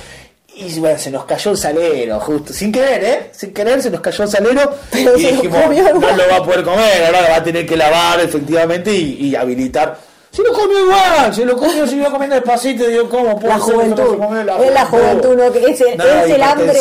y 0.54 0.78
bueno, 0.78 0.99
se 0.99 1.11
nos 1.11 1.25
cayó 1.25 1.52
el 1.52 1.56
salero, 1.56 2.21
justo. 2.21 2.52
Sin 2.52 2.71
querer, 2.71 3.04
¿eh? 3.04 3.30
Sin 3.32 3.52
querer 3.52 3.82
se 3.82 3.90
nos 3.90 4.00
cayó 4.00 4.25
el 4.25 4.30
salero. 4.30 4.76
y 4.92 5.04
dijimos, 5.04 5.61
no 5.68 6.16
lo 6.16 6.28
va 6.28 6.37
a 6.37 6.44
poder 6.44 6.62
comer, 6.62 7.04
ahora 7.06 7.23
lo 7.23 7.28
va 7.28 7.37
a 7.37 7.44
tener 7.44 7.66
que 7.66 7.76
lavar 7.76 8.21
efectivamente 8.21 8.92
y 8.94 9.35
habilitar 9.35 10.12
se 10.32 10.42
lo 10.42 10.50
comió 10.54 10.80
igual, 10.86 11.34
se 11.34 11.44
lo 11.44 11.54
comió, 11.58 11.86
se 11.86 11.96
iba 11.96 12.10
comiendo 12.10 12.36
despacito, 12.36 12.86
digo, 12.86 13.06
¿cómo 13.06 13.38
La 13.42 13.58
juventud, 13.58 14.16
es 14.64 14.72
la 14.72 14.86
juventud, 14.86 15.36
¿no? 15.36 15.52
Que 15.52 15.58
es, 15.58 15.80
el, 15.82 16.00
es 16.00 16.30
el 16.30 16.42
hambre, 16.42 16.72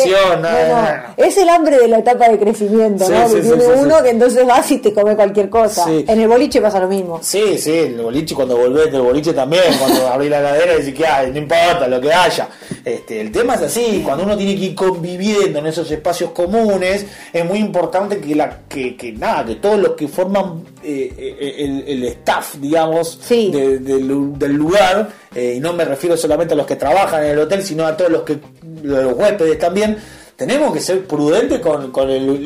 es 1.18 1.36
el 1.36 1.48
hambre 1.50 1.78
de 1.78 1.88
la 1.88 1.98
etapa 1.98 2.30
de 2.30 2.38
crecimiento, 2.38 3.06
¿no? 3.10 3.28
que 3.28 3.40
tiene 3.42 3.66
uno 3.66 4.02
que 4.02 4.08
entonces 4.08 4.46
vas 4.46 4.70
y 4.70 4.78
te 4.78 4.94
come 4.94 5.14
cualquier 5.14 5.50
cosa. 5.50 5.84
En 5.86 6.18
el 6.18 6.28
boliche 6.28 6.62
pasa 6.62 6.80
lo 6.80 6.88
mismo. 6.88 7.18
Sí, 7.22 7.58
sí, 7.58 7.72
el 7.72 8.00
boliche 8.00 8.34
cuando 8.34 8.56
volvés 8.56 8.90
del 8.90 9.02
boliche 9.02 9.34
también, 9.34 9.64
cuando 9.78 10.08
abrís 10.12 10.30
la 10.30 10.40
cadera 10.40 10.72
y 10.72 10.78
decís 10.78 10.94
que 10.94 11.06
hay, 11.06 11.30
no 11.30 11.36
importa 11.36 11.86
lo 11.88 12.00
que 12.00 12.10
haya. 12.10 12.48
Este, 12.82 13.20
el 13.20 13.30
tema 13.30 13.56
es 13.56 13.62
así, 13.62 14.00
cuando 14.02 14.24
uno 14.24 14.34
tiene 14.34 14.56
que 14.56 14.64
ir 14.64 14.74
conviviendo 14.74 15.58
en 15.58 15.66
esos 15.66 15.90
espacios 15.90 16.30
comunes, 16.30 17.04
es 17.30 17.44
muy 17.44 17.58
importante 17.58 18.18
que 18.18 18.34
la, 18.34 18.60
que, 18.66 18.96
que 18.96 19.12
nada, 19.12 19.44
que 19.44 19.56
todos 19.56 19.78
los 19.78 19.90
que 19.90 20.08
forman 20.08 20.64
eh, 20.82 21.12
eh, 21.18 21.54
el, 21.58 21.84
el, 21.86 22.04
staff, 22.04 22.54
digamos, 22.54 23.18
sí 23.22 23.41
del 23.50 24.54
lugar, 24.54 25.08
eh, 25.34 25.54
y 25.56 25.60
no 25.60 25.72
me 25.72 25.84
refiero 25.84 26.16
solamente 26.16 26.54
a 26.54 26.56
los 26.56 26.66
que 26.66 26.76
trabajan 26.76 27.24
en 27.24 27.30
el 27.30 27.38
hotel, 27.38 27.62
sino 27.62 27.86
a 27.86 27.96
todos 27.96 28.10
los 28.10 28.22
que 28.22 28.38
los 28.82 29.14
huéspedes 29.14 29.58
también, 29.58 29.96
tenemos 30.36 30.72
que 30.72 30.80
ser 30.80 31.06
prudentes 31.06 31.60
con, 31.60 31.92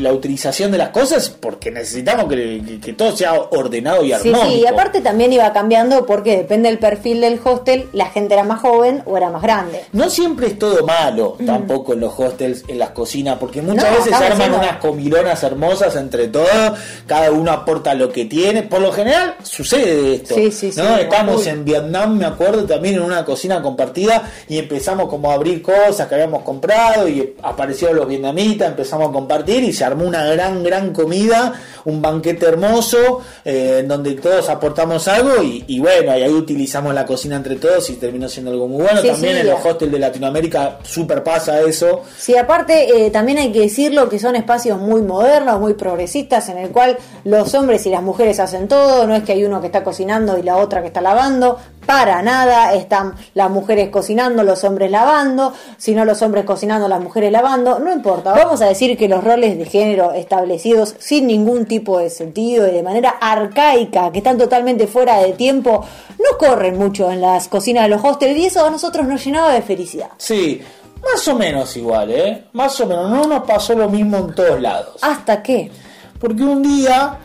la 0.03 0.13
utilización 0.13 0.73
de 0.73 0.79
las 0.79 0.91
cosas 0.91 1.31
porque 1.31 1.71
necesitamos 1.71 2.27
que, 2.27 2.95
todo 2.97 3.17
sea 3.17 3.35
ordenado 3.35 4.05
y 4.05 4.13
armónico. 4.13 4.47
Sí, 4.47 4.53
sí, 4.53 4.61
y 4.61 4.67
aparte 4.67 5.01
también 5.01 5.33
iba 5.33 5.53
cambiando 5.53 6.07
porque 6.07 6.37
depende 6.37 6.69
del 6.69 6.79
perfil 6.79 7.21
del 7.21 7.41
hostel, 7.43 7.89
la 7.93 8.07
gente 8.07 8.35
era 8.35 8.45
más 8.45 8.61
joven 8.61 9.03
o 9.07 9.17
era 9.17 9.31
más 9.31 9.43
grande. 9.43 9.85
No 9.93 10.11
siempre 10.11 10.49
es 10.49 10.59
todo 10.59 10.85
malo 10.85 11.37
tampoco 11.45 11.93
en 11.93 12.01
los 12.01 12.19
hostels, 12.19 12.65
en 12.69 12.79
las 12.79 12.91
cocinas, 12.91 13.39
porque 13.39 13.63
muchas 13.63 13.91
veces 13.97 14.17
se 14.17 14.25
arman 14.25 14.55
unas 14.55 14.77
comilonas 14.79 15.43
hermosas 15.43 15.97
entre 15.97 16.29
todos, 16.29 16.79
cada 17.07 17.31
uno 17.31 17.51
aporta 17.53 17.95
lo 17.95 18.11
que 18.11 18.25
tiene. 18.25 18.63
Por 18.63 18.81
lo 18.81 18.93
general 18.93 19.37
sucede 19.43 20.15
esto. 20.17 20.35
Sí, 20.35 20.51
sí, 20.51 20.71
¿no? 20.77 20.97
Estamos 20.97 21.47
en 21.47 21.65
Vietnam, 21.65 22.17
me 22.17 22.27
acuerdo, 22.27 22.65
también 22.65 22.97
en 22.97 23.03
una 23.03 23.25
cocina 23.25 23.63
compartida 23.63 24.31
y 24.49 24.59
empezamos 24.59 25.09
como 25.09 25.31
a 25.31 25.35
abrir 25.35 25.63
cosas 25.63 26.09
que 26.09 26.15
habíamos 26.15 26.43
comprado 26.43 27.09
y 27.09 27.35
apareció 27.43 27.76
los 27.83 28.09
vietnamitas, 28.09 28.69
empezamos 28.69 29.11
a 29.11 29.13
compartir 29.13 29.65
y 29.65 29.73
se 29.73 29.85
armó 29.85 30.05
una 30.05 30.25
gran, 30.25 30.63
gran 30.63 30.93
comida, 30.93 31.53
un 31.85 32.01
banquete 32.01 32.47
hermoso, 32.47 33.23
eh, 33.45 33.79
en 33.81 33.89
donde 33.89 34.15
todos 34.15 34.49
aportamos 34.49 35.07
algo 35.09 35.43
y, 35.43 35.79
bueno, 35.79 36.17
y 36.17 36.23
ahí 36.23 36.33
utilizamos 36.33 36.95
la 36.95 37.05
cocina 37.07 37.37
entre 37.37 37.57
todos 37.57 37.89
y 37.91 37.95
terminó 37.95 38.29
siendo 38.29 38.51
algo 38.51 38.69
muy 38.69 38.83
bueno. 38.83 39.03
también 39.03 39.39
en 39.39 39.47
los 39.47 39.65
hostels 39.65 39.93
de 39.93 39.99
Latinoamérica 39.99 40.79
super 40.83 41.23
pasa 41.23 41.61
eso. 41.61 42.03
Sí, 42.19 42.37
aparte 42.37 43.07
eh, 43.07 43.11
también 43.11 43.39
hay 43.39 43.53
que 43.53 43.61
decirlo 43.61 44.09
que 44.09 44.19
son 44.19 44.37
espacios 44.37 44.79
muy 44.79 45.03
modernos, 45.03 45.61
muy 45.61 45.75
progresistas, 45.75 46.49
en 46.49 46.59
el 46.59 46.71
cual 46.71 46.97
los 47.25 47.55
hombres 47.55 47.87
y 47.87 47.91
las 47.91 48.03
mujeres 48.03 48.41
hacen 48.41 48.69
todo, 48.69 49.07
no 49.07 49.15
es 49.15 49.23
que 49.23 49.33
hay 49.33 49.45
uno 49.45 49.61
que 49.61 49.67
está 49.67 49.85
cocinando 49.85 50.39
y 50.39 50.43
la 50.43 50.57
otra 50.57 50.81
que 50.81 50.89
está 50.89 51.01
lavando, 51.01 51.59
para 51.87 52.21
nada, 52.23 52.75
están 52.75 53.15
las 53.35 53.49
mujeres 53.51 53.91
cocinando, 53.91 54.43
los 54.43 54.65
hombres 54.65 54.91
lavando, 54.91 55.53
sino 55.79 56.05
los 56.05 56.21
hombres 56.23 56.45
cocinando, 56.45 56.89
las 56.89 57.01
mujeres 57.01 57.31
lavando, 57.31 57.79
no 57.79 57.93
importa, 57.93 58.33
vamos 58.33 58.61
a 58.61 58.67
decir 58.67 58.97
que 58.99 59.09
los 59.09 59.23
roles 59.23 59.57
de 59.57 59.65
género 59.65 60.13
establecidos 60.13 60.97
sin 60.99 61.27
ningún 61.27 61.67
tipo 61.67 61.99
de 61.99 62.11
sentido 62.11 62.67
y 62.69 62.73
de 62.73 62.83
manera 62.83 63.17
arcaica, 63.21 64.11
que 64.11 64.19
están 64.19 64.37
totalmente 64.37 64.87
fuera 64.87 65.19
de 65.19 65.33
tiempo, 65.33 65.85
no 66.19 66.39
corren 66.39 66.77
mucho 66.77 67.11
en 67.11 67.21
las 67.21 67.49
cocinas 67.49 67.85
de 67.85 67.91
los 67.91 68.05
hostels 68.05 68.37
y 68.37 68.47
eso 68.47 68.67
a 68.67 68.71
nosotros 68.71 69.07
nos 69.07 69.25
llenaba 69.25 69.53
de 69.53 69.63
felicidad. 69.63 70.11
Sí, 70.17 70.61
más 71.03 71.29
o 71.29 71.37
menos 71.37 71.77
igual, 71.77 72.11
¿eh? 72.11 72.45
Más 72.53 72.81
o 72.81 72.87
menos, 72.87 73.11
no 73.11 73.27
nos 73.27 73.45
pasó 73.45 73.75
lo 73.75 73.89
mismo 73.89 74.17
en 74.19 74.35
todos 74.35 74.61
lados. 74.61 74.97
¿Hasta 75.03 75.43
qué? 75.43 75.71
Porque 76.19 76.43
un 76.43 76.63
día 76.63 77.19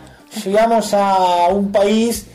llegamos 0.44 0.94
a 0.94 1.48
un 1.50 1.72
país 1.72 2.28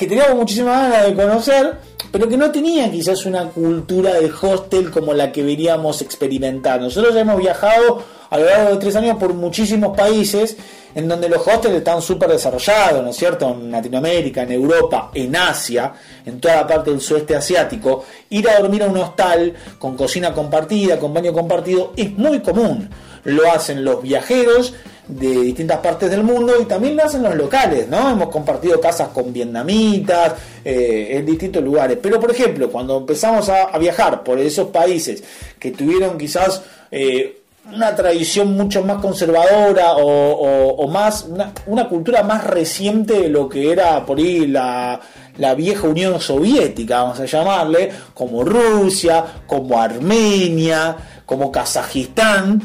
que 0.00 0.06
teníamos 0.06 0.34
muchísimas 0.34 0.90
ganas 0.90 1.06
de 1.08 1.14
conocer, 1.14 1.74
pero 2.10 2.26
que 2.26 2.38
no 2.38 2.50
tenía 2.50 2.90
quizás 2.90 3.26
una 3.26 3.44
cultura 3.50 4.14
de 4.14 4.32
hostel 4.32 4.90
como 4.90 5.12
la 5.12 5.30
que 5.30 5.42
veníamos 5.42 6.00
experimentando. 6.00 6.86
Nosotros 6.86 7.14
ya 7.14 7.20
hemos 7.20 7.36
viajado 7.36 8.02
a 8.30 8.38
lo 8.38 8.46
largo 8.46 8.70
de 8.70 8.76
tres 8.78 8.96
años 8.96 9.18
por 9.18 9.34
muchísimos 9.34 9.94
países 9.94 10.56
en 10.94 11.06
donde 11.06 11.28
los 11.28 11.46
hostels 11.46 11.74
están 11.74 12.00
súper 12.00 12.30
desarrollados, 12.30 13.04
¿no 13.04 13.10
es 13.10 13.16
cierto? 13.16 13.50
En 13.50 13.70
Latinoamérica, 13.70 14.42
en 14.42 14.52
Europa, 14.52 15.10
en 15.12 15.36
Asia, 15.36 15.92
en 16.24 16.40
toda 16.40 16.56
la 16.56 16.66
parte 16.66 16.90
del 16.92 17.02
sudeste 17.02 17.36
asiático, 17.36 18.06
ir 18.30 18.48
a 18.48 18.58
dormir 18.58 18.84
a 18.84 18.86
un 18.86 18.96
hostal 18.96 19.52
con 19.78 19.98
cocina 19.98 20.32
compartida, 20.32 20.98
con 20.98 21.12
baño 21.12 21.34
compartido, 21.34 21.92
es 21.94 22.10
muy 22.16 22.40
común. 22.40 22.88
Lo 23.24 23.52
hacen 23.52 23.84
los 23.84 24.00
viajeros 24.00 24.72
de 25.10 25.42
distintas 25.42 25.78
partes 25.78 26.10
del 26.10 26.22
mundo 26.22 26.54
y 26.60 26.64
también 26.64 26.96
lo 26.96 27.04
hacen 27.04 27.22
los 27.22 27.34
locales, 27.34 27.88
¿no? 27.88 28.10
Hemos 28.10 28.28
compartido 28.28 28.80
casas 28.80 29.08
con 29.08 29.32
vietnamitas 29.32 30.34
eh, 30.64 31.08
en 31.12 31.26
distintos 31.26 31.62
lugares. 31.62 31.98
Pero, 32.00 32.20
por 32.20 32.30
ejemplo, 32.30 32.70
cuando 32.70 32.98
empezamos 32.98 33.48
a, 33.48 33.76
viajar 33.78 34.22
por 34.22 34.38
esos 34.38 34.68
países 34.68 35.22
que 35.58 35.70
tuvieron 35.70 36.18
quizás 36.18 36.62
eh, 36.90 37.40
una 37.72 37.94
tradición 37.94 38.52
mucho 38.52 38.82
más 38.82 39.00
conservadora 39.00 39.94
o, 39.96 40.86
más 40.88 41.26
una, 41.66 41.88
cultura 41.88 42.22
más 42.22 42.44
reciente 42.44 43.20
de 43.20 43.28
lo 43.28 43.48
que 43.48 43.70
era 43.72 44.04
por 44.04 44.18
ahí 44.18 44.46
la, 44.46 45.00
la 45.38 45.54
vieja 45.54 45.86
Unión 45.86 46.20
Soviética, 46.20 47.02
vamos 47.02 47.20
a 47.20 47.26
llamarle, 47.26 47.90
como 48.12 48.44
Rusia, 48.44 49.24
como 49.46 49.80
Armenia, 49.80 50.96
como 51.24 51.52
Kazajistán, 51.52 52.60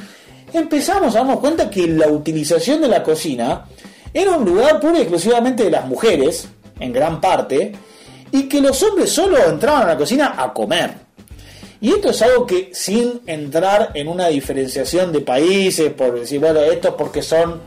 empezamos 0.58 1.16
a 1.16 1.20
darnos 1.20 1.40
cuenta 1.40 1.70
que 1.70 1.88
la 1.88 2.08
utilización 2.08 2.82
de 2.82 2.88
la 2.88 3.04
cocina 3.04 3.66
era 4.14 4.32
un 4.32 4.46
lugar 4.46 4.80
puro 4.80 4.96
y 4.98 5.02
exclusivamente 5.02 5.64
de 5.64 5.72
las 5.72 5.86
mujeres, 5.86 6.48
en 6.80 6.94
gran 6.94 7.20
parte, 7.20 7.74
y 8.32 8.44
que 8.44 8.62
los 8.62 8.82
hombres 8.84 9.12
solo 9.12 9.38
entraban 9.38 9.84
a 9.84 9.88
la 9.88 9.98
cocina 9.98 10.36
a 10.38 10.54
comer. 10.54 11.06
Y 11.82 11.90
esto 11.90 12.10
es 12.10 12.22
algo 12.22 12.46
que 12.46 12.72
sin 12.74 13.22
entrar 13.28 13.92
en 13.94 14.08
una 14.08 14.28
diferenciación 14.28 15.12
de 15.12 15.22
países, 15.22 15.92
por 15.92 16.18
decir, 16.20 16.40
bueno, 16.40 16.62
esto 16.62 16.90
es 16.90 16.94
porque 16.96 17.22
son 17.22 17.60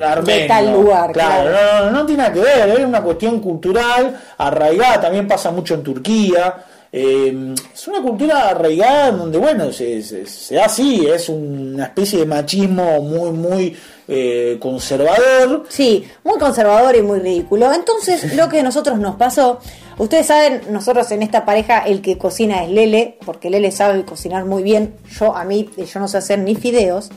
armenios. 0.00 0.42
De 0.42 0.46
tal 0.46 0.72
lugar, 0.72 1.12
claro. 1.12 1.50
No, 1.50 1.84
no, 1.86 1.90
no 1.90 2.06
tiene 2.06 2.22
nada 2.22 2.32
que 2.32 2.40
ver, 2.40 2.68
es 2.68 2.84
una 2.84 3.02
cuestión 3.02 3.40
cultural, 3.40 4.20
arraigada, 4.38 5.00
también 5.00 5.26
pasa 5.26 5.50
mucho 5.50 5.74
en 5.74 5.82
Turquía. 5.82 6.64
Eh, 6.92 7.54
es 7.72 7.88
una 7.88 8.02
cultura 8.02 8.48
arraigada 8.48 9.12
donde, 9.12 9.38
bueno, 9.38 9.72
se, 9.72 10.02
se, 10.02 10.26
se 10.26 10.54
da 10.56 10.64
así, 10.64 11.06
es 11.06 11.28
una 11.28 11.84
especie 11.84 12.20
de 12.20 12.26
machismo 12.26 13.00
muy, 13.00 13.30
muy 13.30 13.76
eh, 14.08 14.58
conservador. 14.60 15.66
Sí, 15.68 16.04
muy 16.24 16.36
conservador 16.38 16.96
y 16.96 17.02
muy 17.02 17.20
ridículo. 17.20 17.72
Entonces, 17.72 18.34
lo 18.34 18.48
que 18.48 18.58
a 18.58 18.62
nosotros 18.64 18.98
nos 18.98 19.14
pasó, 19.14 19.60
ustedes 19.98 20.26
saben, 20.26 20.62
nosotros 20.70 21.08
en 21.12 21.22
esta 21.22 21.44
pareja 21.44 21.78
el 21.86 22.02
que 22.02 22.18
cocina 22.18 22.64
es 22.64 22.70
Lele, 22.70 23.18
porque 23.24 23.50
Lele 23.50 23.70
sabe 23.70 24.04
cocinar 24.04 24.44
muy 24.44 24.64
bien. 24.64 24.96
Yo 25.16 25.36
a 25.36 25.44
mí, 25.44 25.70
yo 25.76 26.00
no 26.00 26.08
sé 26.08 26.18
hacer 26.18 26.40
ni 26.40 26.56
fideos. 26.56 27.10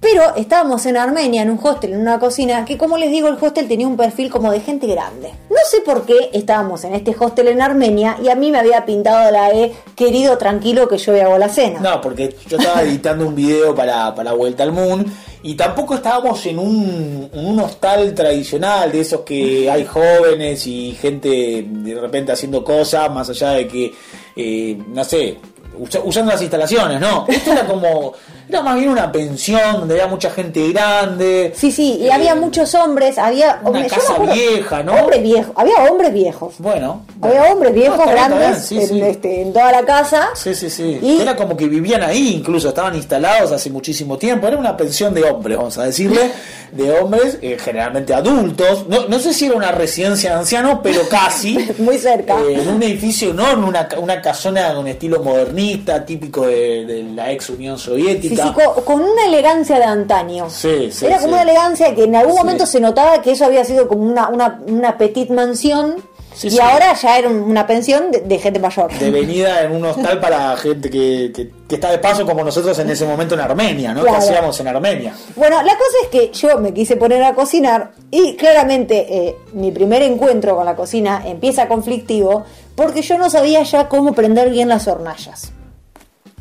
Pero 0.00 0.36
estábamos 0.36 0.86
en 0.86 0.96
Armenia, 0.96 1.42
en 1.42 1.50
un 1.50 1.58
hostel, 1.62 1.92
en 1.92 2.00
una 2.00 2.18
cocina, 2.18 2.64
que 2.64 2.78
como 2.78 2.96
les 2.96 3.10
digo, 3.10 3.28
el 3.28 3.34
hostel 3.34 3.66
tenía 3.66 3.86
un 3.86 3.96
perfil 3.96 4.30
como 4.30 4.50
de 4.52 4.60
gente 4.60 4.86
grande. 4.86 5.32
No 5.50 5.56
sé 5.68 5.80
por 5.80 6.06
qué 6.06 6.30
estábamos 6.32 6.84
en 6.84 6.94
este 6.94 7.14
hostel 7.18 7.48
en 7.48 7.60
Armenia 7.60 8.16
y 8.22 8.28
a 8.28 8.36
mí 8.36 8.50
me 8.50 8.58
había 8.58 8.84
pintado 8.86 9.30
la 9.32 9.50
E, 9.50 9.74
querido, 9.96 10.38
tranquilo, 10.38 10.88
que 10.88 10.98
yo 10.98 11.14
hago 11.20 11.36
la 11.36 11.48
cena. 11.48 11.80
No, 11.80 12.00
porque 12.00 12.36
yo 12.46 12.58
estaba 12.58 12.82
editando 12.82 13.26
un 13.26 13.34
video 13.34 13.74
para, 13.74 14.14
para 14.14 14.32
Vuelta 14.32 14.62
al 14.62 14.72
Moon 14.72 15.04
y 15.42 15.54
tampoco 15.54 15.96
estábamos 15.96 16.44
en 16.46 16.58
un, 16.58 17.28
un 17.32 17.60
hostal 17.60 18.14
tradicional 18.14 18.92
de 18.92 19.00
esos 19.00 19.20
que 19.22 19.70
hay 19.70 19.84
jóvenes 19.84 20.66
y 20.66 20.92
gente 20.92 21.64
de 21.68 22.00
repente 22.00 22.32
haciendo 22.32 22.62
cosas, 22.62 23.10
más 23.12 23.30
allá 23.30 23.50
de 23.50 23.68
que, 23.68 23.92
eh, 24.36 24.78
no 24.88 25.04
sé, 25.04 25.38
usando 25.78 26.32
las 26.32 26.40
instalaciones, 26.40 27.00
¿no. 27.00 27.24
Esto 27.28 27.52
era 27.52 27.66
como, 27.66 28.14
era 28.48 28.62
más 28.62 28.76
bien 28.76 28.88
una 28.88 29.12
pensión 29.12 29.60
donde 29.72 29.94
había 29.94 30.06
mucha 30.06 30.30
gente 30.30 30.72
grande. 30.72 31.52
Sí, 31.54 31.70
sí, 31.70 31.98
y 32.00 32.06
eh, 32.06 32.12
había 32.12 32.34
muchos 32.34 32.74
hombres, 32.74 33.18
había 33.18 33.60
una 33.62 33.86
casa 33.86 34.18
vieja, 34.18 34.82
¿no? 34.82 34.94
Hombres 34.94 35.22
viejos, 35.22 35.52
había 35.56 35.74
hombres 35.90 36.12
viejos. 36.12 36.54
Bueno, 36.58 37.02
había 37.20 37.52
hombres 37.52 37.74
viejos 37.74 38.06
grandes 38.06 38.66
sí, 38.66 38.80
en, 38.80 38.88
sí. 38.88 39.00
Este, 39.00 39.42
en, 39.42 39.52
toda 39.52 39.72
la 39.72 39.82
casa. 39.84 40.30
Sí, 40.34 40.54
sí, 40.54 40.70
sí. 40.70 40.98
Y... 41.02 41.20
Era 41.20 41.36
como 41.36 41.56
que 41.56 41.68
vivían 41.68 42.02
ahí, 42.02 42.34
incluso 42.34 42.68
estaban 42.68 42.94
instalados 42.94 43.52
hace 43.52 43.70
muchísimo 43.70 44.16
tiempo. 44.16 44.46
Era 44.46 44.56
una 44.56 44.76
pensión 44.76 45.12
de 45.12 45.24
hombres, 45.24 45.56
vamos 45.56 45.76
a 45.78 45.84
decirle, 45.84 46.30
de 46.72 46.90
hombres, 46.92 47.38
eh, 47.42 47.58
generalmente 47.62 48.14
adultos. 48.14 48.86
No, 48.88 49.08
no, 49.08 49.18
sé 49.18 49.34
si 49.34 49.46
era 49.46 49.56
una 49.56 49.72
residencia 49.72 50.30
de 50.30 50.36
ancianos, 50.36 50.80
pero 50.82 51.02
casi. 51.08 51.58
Muy 51.78 51.98
cerca. 51.98 52.38
Eh, 52.40 52.62
en 52.62 52.68
un 52.68 52.82
edificio 52.82 53.30
enorme, 53.30 53.66
una, 53.66 53.88
una 53.98 54.22
casona 54.22 54.74
con 54.74 54.86
estilo 54.86 55.22
modernista 55.22 55.67
típico 55.76 56.46
de, 56.46 56.84
de 56.84 57.02
la 57.02 57.32
ex 57.32 57.50
Unión 57.50 57.78
Soviética. 57.78 58.42
Sí, 58.42 58.48
sí, 58.48 58.54
con, 58.54 58.84
con, 58.84 59.02
una 59.02 59.26
elegancia 59.26 59.76
de 59.76 59.84
antaño. 59.84 60.48
Sí, 60.50 60.90
sí, 60.90 61.06
Era 61.06 61.18
como 61.18 61.32
una 61.32 61.42
elegancia 61.42 61.94
que 61.94 62.04
en 62.04 62.16
algún 62.16 62.36
momento 62.36 62.66
se 62.66 62.80
notaba 62.80 63.20
que 63.22 63.32
eso 63.32 63.44
había 63.44 63.64
sido 63.64 63.88
como 63.88 64.02
una, 64.02 64.28
una, 64.28 64.60
una 64.66 64.98
petite 64.98 65.32
mansión. 65.32 65.96
y 66.42 66.58
ahora 66.60 66.94
ya 66.94 67.18
era 67.18 67.28
una 67.28 67.66
pensión 67.66 68.10
de, 68.10 68.20
de, 68.20 68.38
gente 68.38 68.60
mayor. 68.60 68.92
Devenida 68.98 69.62
en 69.64 69.72
un 69.72 69.84
hostal 69.84 70.20
para 70.20 70.56
gente 70.56 70.88
que, 70.90 71.32
que, 71.34 71.50
que, 71.68 71.74
está 71.74 71.90
de 71.90 71.98
paso 71.98 72.24
como 72.24 72.44
nosotros 72.44 72.78
en 72.78 72.90
ese 72.90 73.04
momento 73.04 73.34
en 73.34 73.40
Armenia, 73.40 73.92
¿no? 73.92 74.02
Claro. 74.02 74.18
Que 74.18 74.24
hacíamos 74.24 74.58
en 74.60 74.68
Armenia. 74.68 75.14
Bueno, 75.36 75.62
la 75.62 75.72
cosa 75.72 75.96
es 76.04 76.08
que 76.08 76.30
yo 76.32 76.58
me 76.58 76.72
quise 76.72 76.96
poner 76.96 77.22
a 77.22 77.34
cocinar 77.34 77.92
y 78.10 78.36
claramente 78.36 79.06
eh, 79.08 79.36
mi 79.52 79.72
primer 79.72 80.02
encuentro 80.02 80.56
con 80.56 80.64
la 80.64 80.76
cocina 80.76 81.22
empieza 81.26 81.68
conflictivo 81.68 82.44
porque 82.78 83.02
yo 83.02 83.18
no 83.18 83.28
sabía 83.28 83.64
ya 83.64 83.88
cómo 83.88 84.12
prender 84.12 84.50
bien 84.50 84.68
las 84.68 84.86
hornallas. 84.86 85.52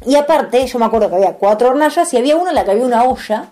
Y 0.07 0.15
aparte, 0.15 0.65
yo 0.65 0.79
me 0.79 0.85
acuerdo 0.85 1.09
que 1.09 1.15
había 1.15 1.33
cuatro 1.33 1.67
hornallas 1.67 2.13
y 2.13 2.17
había 2.17 2.37
una 2.37 2.51
en 2.51 2.55
la 2.55 2.63
que 2.63 2.71
había 2.71 2.85
una 2.85 3.03
olla 3.03 3.49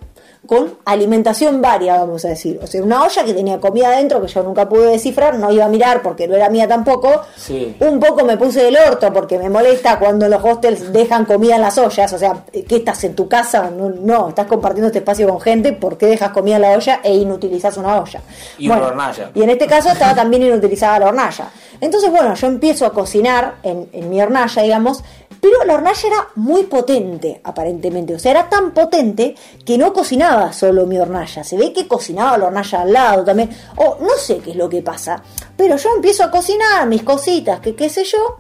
con 0.48 0.78
alimentación 0.86 1.62
varia, 1.62 1.98
vamos 1.98 2.24
a 2.24 2.30
decir. 2.30 2.60
O 2.62 2.68
sea, 2.68 2.82
una 2.82 3.04
olla 3.04 3.26
que 3.26 3.34
tenía 3.34 3.60
comida 3.60 3.88
adentro 3.88 4.22
que 4.22 4.28
yo 4.28 4.42
nunca 4.44 4.70
pude 4.70 4.92
descifrar, 4.92 5.38
no 5.38 5.52
iba 5.52 5.66
a 5.66 5.68
mirar 5.68 6.02
porque 6.02 6.30
no 6.30 6.36
era 6.36 6.50
mía 6.50 6.66
tampoco. 6.68 7.24
Sí. 7.36 7.76
Un 7.80 8.00
poco 8.00 8.24
me 8.24 8.38
puse 8.38 8.64
del 8.64 8.78
orto 8.78 9.12
porque 9.12 9.38
me 9.38 9.50
molesta 9.50 10.00
cuando 10.00 10.30
los 10.30 10.42
hostels 10.42 10.94
dejan 10.94 11.26
comida 11.26 11.56
en 11.56 11.62
las 11.62 11.78
ollas. 11.78 12.14
O 12.14 12.18
sea, 12.18 12.46
¿qué 12.52 12.76
estás 12.78 13.04
en 13.04 13.16
tu 13.16 13.28
casa? 13.28 13.70
No, 13.70 13.90
no 13.90 14.30
estás 14.30 14.48
compartiendo 14.48 14.88
este 14.88 15.00
espacio 15.00 15.28
con 15.28 15.42
gente, 15.42 15.74
¿por 15.74 15.98
qué 15.98 16.06
dejas 16.06 16.30
comida 16.30 16.56
en 16.56 16.62
la 16.62 16.72
olla 16.72 17.02
e 17.04 17.14
inutilizas 17.16 17.76
una 17.76 18.00
olla? 18.00 18.22
Y 18.58 18.68
bueno, 18.68 18.84
una 18.84 18.92
hornalla. 18.92 19.32
Y 19.34 19.44
en 19.44 19.50
este 19.50 19.68
caso 19.68 19.90
estaba 19.90 20.16
también 20.16 20.44
inutilizada 20.44 21.00
la 21.00 21.08
hornalla. 21.08 21.50
Entonces, 21.82 22.10
bueno, 22.10 22.34
yo 22.36 22.48
empiezo 22.48 22.86
a 22.86 22.94
cocinar 22.94 23.56
en, 23.64 23.90
en 23.92 24.10
mi 24.10 24.22
hornalla, 24.22 24.62
digamos, 24.62 25.04
pero 25.46 25.64
la 25.64 25.76
hornalla 25.76 26.08
era 26.08 26.28
muy 26.36 26.64
potente, 26.64 27.40
aparentemente. 27.44 28.16
O 28.16 28.20
sea, 28.20 28.32
era 28.32 28.50
tan 28.50 28.72
potente 28.72 29.36
que 29.64 29.78
no 29.78 29.94
cocinaba 29.94 30.52
solo 30.52 30.88
mi 30.88 30.98
hornalla. 30.98 31.44
Se 31.44 31.56
ve 31.56 31.72
que 31.72 31.88
cocinaba 31.88 32.36
la 32.40 32.48
hornalla 32.48 32.82
al 32.82 32.92
lado 32.92 33.24
también. 33.24 33.56
O 33.76 33.98
no 34.02 34.16
sé 34.18 34.40
qué 34.40 34.52
es 34.52 34.56
lo 34.56 34.68
que 34.68 34.82
pasa. 34.82 35.22
Pero 35.56 35.78
yo 35.78 35.90
empiezo 35.96 36.24
a 36.24 36.32
cocinar 36.32 36.88
mis 36.88 37.04
cositas, 37.04 37.60
que 37.60 37.76
qué 37.76 37.90
sé 37.90 38.04
yo. 38.06 38.40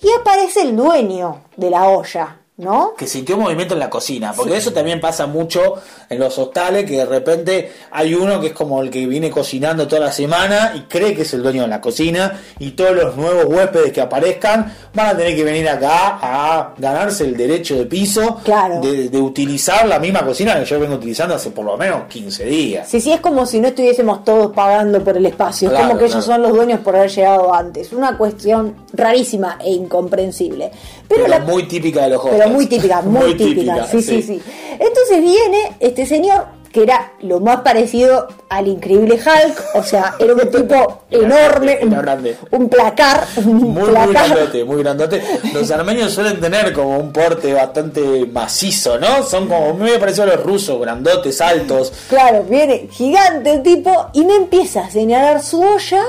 Y 0.00 0.08
aparece 0.12 0.62
el 0.62 0.76
dueño 0.76 1.40
de 1.56 1.70
la 1.70 1.88
olla. 1.88 2.38
¿No? 2.56 2.94
Que 2.96 3.08
sintió 3.08 3.36
movimiento 3.36 3.74
en 3.74 3.80
la 3.80 3.90
cocina, 3.90 4.32
porque 4.32 4.52
sí. 4.52 4.58
eso 4.58 4.72
también 4.72 5.00
pasa 5.00 5.26
mucho 5.26 5.74
en 6.08 6.20
los 6.20 6.38
hostales, 6.38 6.84
que 6.84 6.98
de 6.98 7.04
repente 7.04 7.72
hay 7.90 8.14
uno 8.14 8.40
que 8.40 8.48
es 8.48 8.52
como 8.52 8.80
el 8.80 8.90
que 8.90 9.06
viene 9.06 9.28
cocinando 9.28 9.88
toda 9.88 10.02
la 10.02 10.12
semana 10.12 10.72
y 10.76 10.82
cree 10.82 11.16
que 11.16 11.22
es 11.22 11.34
el 11.34 11.42
dueño 11.42 11.62
de 11.62 11.68
la 11.68 11.80
cocina 11.80 12.40
y 12.60 12.72
todos 12.72 12.94
los 12.94 13.16
nuevos 13.16 13.46
huéspedes 13.46 13.92
que 13.92 14.00
aparezcan 14.00 14.72
van 14.94 15.06
a 15.06 15.16
tener 15.16 15.34
que 15.34 15.42
venir 15.42 15.68
acá 15.68 16.18
a 16.22 16.74
ganarse 16.78 17.24
el 17.24 17.36
derecho 17.36 17.74
de 17.74 17.86
piso 17.86 18.40
claro. 18.44 18.80
de, 18.80 19.08
de, 19.08 19.18
utilizar 19.18 19.88
la 19.88 19.98
misma 19.98 20.24
cocina 20.24 20.56
que 20.60 20.64
yo 20.64 20.78
vengo 20.78 20.94
utilizando 20.94 21.34
hace 21.34 21.50
por 21.50 21.64
lo 21.64 21.76
menos 21.76 22.04
15 22.06 22.44
días. 22.44 22.88
Sí, 22.88 23.00
sí, 23.00 23.12
es 23.12 23.20
como 23.20 23.46
si 23.46 23.58
no 23.58 23.68
estuviésemos 23.68 24.22
todos 24.22 24.52
pagando 24.52 25.02
por 25.02 25.16
el 25.16 25.26
espacio, 25.26 25.70
claro, 25.70 25.82
es 25.82 25.88
como 25.88 25.98
que 25.98 26.04
claro. 26.04 26.18
ellos 26.18 26.24
son 26.24 26.42
los 26.42 26.52
dueños 26.52 26.80
por 26.80 26.94
haber 26.94 27.10
llegado 27.10 27.52
antes, 27.52 27.92
una 27.92 28.16
cuestión 28.16 28.76
rarísima 28.92 29.58
e 29.60 29.72
incomprensible. 29.72 30.70
Pero, 31.08 31.24
pero 31.24 31.38
la, 31.38 31.40
muy 31.40 31.64
típica 31.64 32.02
de 32.02 32.10
los 32.10 32.24
hostels. 32.24 32.43
Pero 32.44 32.54
muy 32.54 32.66
típica, 32.66 33.02
muy, 33.02 33.22
muy 33.26 33.34
típica. 33.36 33.74
típica. 33.74 33.86
Sí, 33.86 34.02
sí, 34.02 34.22
sí, 34.22 34.38
sí. 34.38 34.42
Entonces 34.78 35.20
viene 35.20 35.76
este 35.80 36.06
señor 36.06 36.46
que 36.74 36.82
era 36.82 37.12
lo 37.20 37.38
más 37.38 37.58
parecido 37.60 38.26
al 38.48 38.66
increíble 38.66 39.14
Hulk, 39.14 39.62
o 39.76 39.82
sea, 39.84 40.16
era 40.18 40.34
un 40.34 40.50
tipo 40.50 41.02
enorme, 41.10 41.78
era 41.80 42.02
grande. 42.02 42.36
un 42.50 42.68
placar, 42.68 43.24
un 43.36 43.54
muy, 43.72 43.90
placar. 43.90 44.06
muy 44.08 44.12
grandote, 44.14 44.64
muy 44.64 44.82
grandote. 44.82 45.22
Los 45.52 45.70
armenios 45.70 46.12
suelen 46.12 46.40
tener 46.40 46.72
como 46.72 46.98
un 46.98 47.12
porte 47.12 47.54
bastante 47.54 48.26
macizo, 48.26 48.98
¿no? 48.98 49.22
Son 49.22 49.46
como 49.46 49.72
muy 49.74 49.90
parecidos 50.00 50.32
a 50.32 50.34
los 50.34 50.44
rusos, 50.44 50.80
grandotes, 50.80 51.40
altos. 51.40 51.92
Claro, 52.08 52.42
viene 52.42 52.88
gigante 52.90 53.52
el 53.52 53.62
tipo 53.62 54.08
y 54.12 54.24
me 54.24 54.34
empieza 54.34 54.80
a 54.86 54.90
señalar 54.90 55.44
su 55.44 55.62
olla 55.62 56.02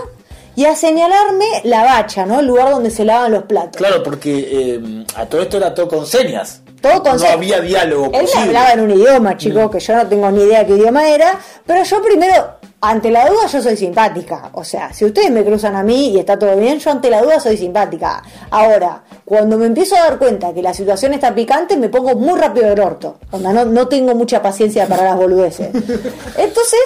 y 0.56 0.66
a 0.66 0.76
señalarme 0.76 1.46
la 1.64 1.84
bacha, 1.84 2.26
¿no? 2.26 2.40
El 2.40 2.48
lugar 2.48 2.70
donde 2.70 2.90
se 2.90 3.04
lavan 3.06 3.32
los 3.32 3.44
platos. 3.44 3.78
Claro, 3.78 4.02
porque 4.04 4.48
eh, 4.52 5.06
a 5.16 5.26
todo 5.26 5.42
esto 5.42 5.58
era 5.58 5.74
todo 5.74 5.88
con 5.88 6.06
señas. 6.06 6.62
Todo 6.82 7.02
con 7.04 7.14
no 7.14 7.20
señas. 7.20 7.34
había 7.36 7.60
diálogo 7.62 8.06
Él 8.06 8.22
posible. 8.22 8.36
me 8.36 8.42
hablaba 8.48 8.72
en 8.74 8.80
un 8.82 8.92
idioma, 8.92 9.38
chicos, 9.38 9.66
mm. 9.66 9.70
que 9.70 9.80
yo 9.80 9.96
no 9.96 10.08
tengo 10.08 10.32
ni 10.32 10.44
idea 10.44 10.66
qué 10.66 10.74
idioma 10.74 11.10
era, 11.10 11.40
pero 11.66 11.84
yo 11.84 12.02
primero, 12.02 12.56
ante 12.82 13.10
la 13.10 13.28
duda, 13.28 13.48
yo 13.48 13.62
soy 13.62 13.76
simpática. 13.76 14.50
O 14.54 14.64
sea, 14.64 14.94
si 14.94 15.06
ustedes 15.06 15.32
me 15.32 15.44
cruzan 15.44 15.76
a 15.76 15.84
mí 15.84 16.10
y 16.10 16.20
está 16.20 16.38
todo 16.38 16.56
bien, 16.56 16.80
yo 16.80 16.92
ante 16.92 17.10
la 17.10 17.22
duda 17.22 17.40
soy 17.40 17.58
simpática. 17.58 18.22
Ahora, 18.52 19.04
cuando 19.26 19.58
me 19.58 19.66
empiezo 19.66 19.96
a 19.96 20.02
dar 20.02 20.18
cuenta 20.20 20.54
que 20.54 20.62
la 20.62 20.74
situación 20.74 21.14
está 21.14 21.34
picante, 21.34 21.76
me 21.78 21.90
pongo 21.90 22.16
muy 22.16 22.40
rápido 22.40 22.70
del 22.70 22.80
orto. 22.80 23.18
Onda, 23.32 23.52
no, 23.52 23.66
no 23.66 23.88
tengo 23.88 24.14
mucha 24.14 24.42
paciencia 24.42 24.86
para 24.88 25.04
las 25.04 25.16
boludeces. 25.16 25.70
Entonces, 26.38 26.80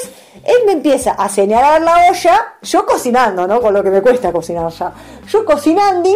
él 0.43 0.65
me 0.65 0.73
empieza 0.73 1.11
a 1.11 1.29
señalar 1.29 1.81
la 1.81 2.09
olla, 2.09 2.55
yo 2.61 2.85
cocinando, 2.85 3.47
¿no? 3.47 3.61
Con 3.61 3.73
lo 3.73 3.83
que 3.83 3.89
me 3.89 4.01
cuesta 4.01 4.31
cocinar 4.31 4.71
ya. 4.71 4.93
Yo 5.27 5.45
cocinando 5.45 6.09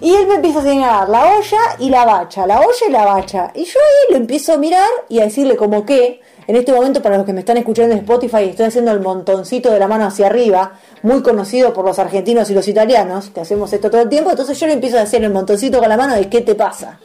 y 0.00 0.14
él 0.14 0.26
me 0.26 0.34
empieza 0.34 0.60
a 0.60 0.62
señalar 0.62 1.08
la 1.08 1.36
olla 1.36 1.76
y 1.78 1.88
la 1.88 2.04
bacha, 2.04 2.46
la 2.46 2.60
olla 2.60 2.86
y 2.86 2.90
la 2.90 3.04
bacha. 3.04 3.50
Y 3.54 3.64
yo 3.64 3.78
ahí 3.80 4.12
lo 4.12 4.16
empiezo 4.16 4.52
a 4.52 4.56
mirar 4.58 4.88
y 5.08 5.20
a 5.20 5.24
decirle 5.24 5.56
como 5.56 5.84
que, 5.84 6.20
en 6.46 6.56
este 6.56 6.72
momento 6.72 7.00
para 7.02 7.16
los 7.16 7.26
que 7.26 7.32
me 7.32 7.40
están 7.40 7.56
escuchando 7.56 7.92
en 7.94 8.00
Spotify, 8.00 8.44
estoy 8.44 8.66
haciendo 8.66 8.90
el 8.92 9.00
montoncito 9.00 9.70
de 9.70 9.78
la 9.78 9.88
mano 9.88 10.06
hacia 10.06 10.26
arriba, 10.26 10.72
muy 11.02 11.22
conocido 11.22 11.72
por 11.72 11.84
los 11.84 11.98
argentinos 11.98 12.50
y 12.50 12.54
los 12.54 12.68
italianos, 12.68 13.30
que 13.30 13.40
hacemos 13.40 13.72
esto 13.72 13.90
todo 13.90 14.02
el 14.02 14.08
tiempo, 14.08 14.30
entonces 14.30 14.58
yo 14.58 14.66
le 14.66 14.74
empiezo 14.74 14.98
a 14.98 15.02
hacer 15.02 15.24
el 15.24 15.32
montoncito 15.32 15.78
con 15.78 15.88
la 15.88 15.96
mano 15.96 16.14
de 16.14 16.28
qué 16.28 16.40
te 16.40 16.54
pasa. 16.54 16.98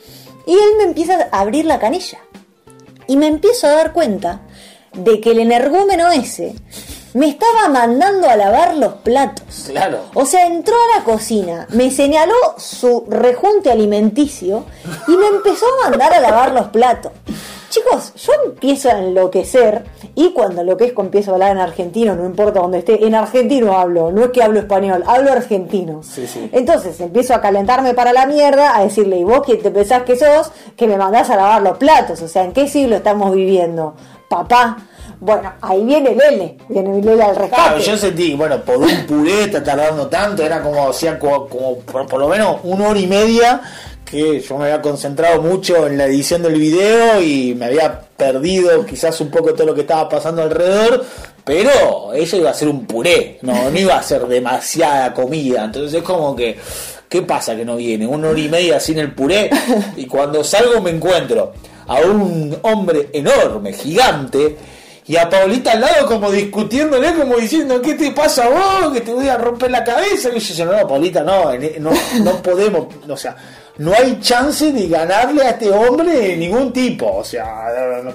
Y 0.45 0.53
él 0.53 0.77
me 0.77 0.83
empieza 0.83 1.29
a 1.31 1.39
abrir 1.39 1.65
la 1.65 1.79
canilla. 1.79 2.19
Y 3.07 3.17
me 3.17 3.27
empiezo 3.27 3.67
a 3.67 3.71
dar 3.71 3.93
cuenta 3.93 4.41
de 4.97 5.21
que 5.21 5.31
el 5.31 5.39
energúmeno 5.39 6.11
ese 6.11 6.55
me 7.13 7.29
estaba 7.29 7.69
mandando 7.69 8.29
a 8.29 8.35
lavar 8.35 8.75
los 8.75 8.95
platos. 8.95 9.67
Claro. 9.67 9.99
O 10.13 10.25
sea, 10.25 10.47
entró 10.47 10.75
a 10.75 10.99
la 10.99 11.05
cocina, 11.05 11.65
me 11.69 11.89
señaló 11.89 12.35
su 12.57 13.05
rejunte 13.07 13.71
alimenticio 13.71 14.65
y 15.07 15.15
me 15.15 15.27
empezó 15.27 15.65
a 15.65 15.89
mandar 15.89 16.13
a 16.13 16.19
lavar 16.19 16.51
los 16.51 16.67
platos. 16.67 17.13
Chicos, 17.69 18.13
yo 18.15 18.31
empiezo 18.45 18.89
a 18.89 18.99
enloquecer 18.99 19.85
y 20.13 20.31
cuando 20.31 20.61
enloquezco 20.61 21.01
empiezo 21.01 21.31
a 21.31 21.33
hablar 21.33 21.51
en 21.51 21.57
argentino, 21.57 22.15
no 22.15 22.25
importa 22.25 22.59
dónde 22.59 22.79
esté, 22.79 23.05
en 23.05 23.15
argentino 23.15 23.77
hablo, 23.77 24.11
no 24.11 24.25
es 24.25 24.29
que 24.31 24.43
hablo 24.43 24.59
español, 24.59 25.03
hablo 25.07 25.31
argentino. 25.31 26.01
Sí, 26.03 26.27
sí. 26.27 26.49
Entonces 26.51 26.99
empiezo 27.01 27.33
a 27.33 27.41
calentarme 27.41 27.93
para 27.93 28.13
la 28.13 28.25
mierda, 28.27 28.77
a 28.77 28.83
decirle, 28.83 29.17
¿y 29.17 29.23
vos 29.23 29.41
quién 29.45 29.61
te 29.61 29.71
pensás 29.71 30.03
que 30.03 30.15
sos? 30.15 30.51
Que 30.77 30.87
me 30.87 30.97
mandás 30.97 31.29
a 31.29 31.35
lavar 31.35 31.61
los 31.61 31.77
platos, 31.77 32.21
o 32.21 32.27
sea, 32.27 32.43
¿en 32.43 32.53
qué 32.53 32.67
siglo 32.67 32.97
estamos 32.97 33.33
viviendo? 33.33 33.95
Papá. 34.29 34.77
Bueno, 35.19 35.53
ahí 35.61 35.83
viene 35.83 36.15
Lele, 36.15 36.57
viene 36.67 37.01
Lele 37.01 37.23
al 37.23 37.35
rescate. 37.35 37.61
Claro, 37.61 37.79
yo 37.79 37.97
sentí, 37.97 38.33
bueno, 38.33 38.61
por 38.61 38.77
un 38.77 39.05
puré 39.07 39.45
está 39.45 39.63
tardando 39.63 40.07
tanto, 40.07 40.43
era 40.43 40.61
como, 40.61 40.89
hacía 40.89 41.17
como, 41.17 41.47
por, 41.47 42.05
por 42.05 42.19
lo 42.19 42.27
menos 42.27 42.57
una 42.63 42.89
hora 42.89 42.99
y 42.99 43.07
media 43.07 43.61
que 44.05 44.39
yo 44.39 44.57
me 44.57 44.65
había 44.65 44.81
concentrado 44.81 45.41
mucho 45.41 45.87
en 45.87 45.97
la 45.97 46.05
edición 46.05 46.43
del 46.43 46.59
video 46.59 47.21
y 47.21 47.55
me 47.55 47.65
había 47.65 48.01
perdido 48.01 48.85
quizás 48.85 49.19
un 49.19 49.31
poco 49.31 49.53
todo 49.53 49.67
lo 49.67 49.73
que 49.73 49.81
estaba 49.81 50.07
pasando 50.07 50.43
alrededor, 50.43 51.03
pero 51.43 52.13
ella 52.13 52.37
iba 52.37 52.49
a 52.51 52.53
ser 52.53 52.67
un 52.67 52.85
puré, 52.85 53.39
no, 53.41 53.69
no 53.69 53.79
iba 53.79 53.97
a 53.97 54.03
ser 54.03 54.27
demasiada 54.27 55.13
comida, 55.13 55.65
entonces 55.65 55.93
es 55.93 56.03
como 56.03 56.35
que, 56.35 56.57
¿qué 57.09 57.23
pasa 57.23 57.55
que 57.55 57.65
no 57.65 57.77
viene? 57.77 58.05
Una 58.05 58.29
hora 58.29 58.39
y 58.39 58.49
media 58.49 58.79
sin 58.79 58.99
el 58.99 59.13
puré 59.13 59.49
y 59.97 60.05
cuando 60.05 60.43
salgo 60.43 60.81
me 60.81 60.91
encuentro 60.91 61.53
a 61.87 61.95
un 62.01 62.57
hombre 62.63 63.09
enorme, 63.13 63.73
gigante, 63.73 64.57
y 65.07 65.17
a 65.17 65.29
Paulita 65.29 65.73
al 65.73 65.81
lado 65.81 66.07
como 66.07 66.31
discutiéndole, 66.31 67.13
como 67.13 67.35
diciendo, 67.35 67.79
¿qué 67.81 67.93
te 67.93 68.11
pasa 68.11 68.45
a 68.45 68.49
vos? 68.49 68.93
Que 68.93 69.01
te 69.01 69.13
voy 69.13 69.27
a 69.27 69.37
romper 69.37 69.69
la 69.69 69.83
cabeza. 69.83 70.29
Y 70.33 70.39
yo 70.39 70.65
no, 70.65 70.87
Paulita, 70.87 71.21
no, 71.23 71.51
no, 71.79 71.91
no 72.23 72.41
podemos, 72.41 72.87
o 73.07 73.15
sea, 73.17 73.35
no 73.77 73.93
hay 73.93 74.19
chance 74.21 74.71
de 74.71 74.87
ganarle 74.87 75.43
a 75.43 75.49
este 75.51 75.69
hombre 75.69 76.09
de 76.11 76.37
ningún 76.37 76.71
tipo. 76.71 77.17
O 77.17 77.23
sea, 77.23 77.67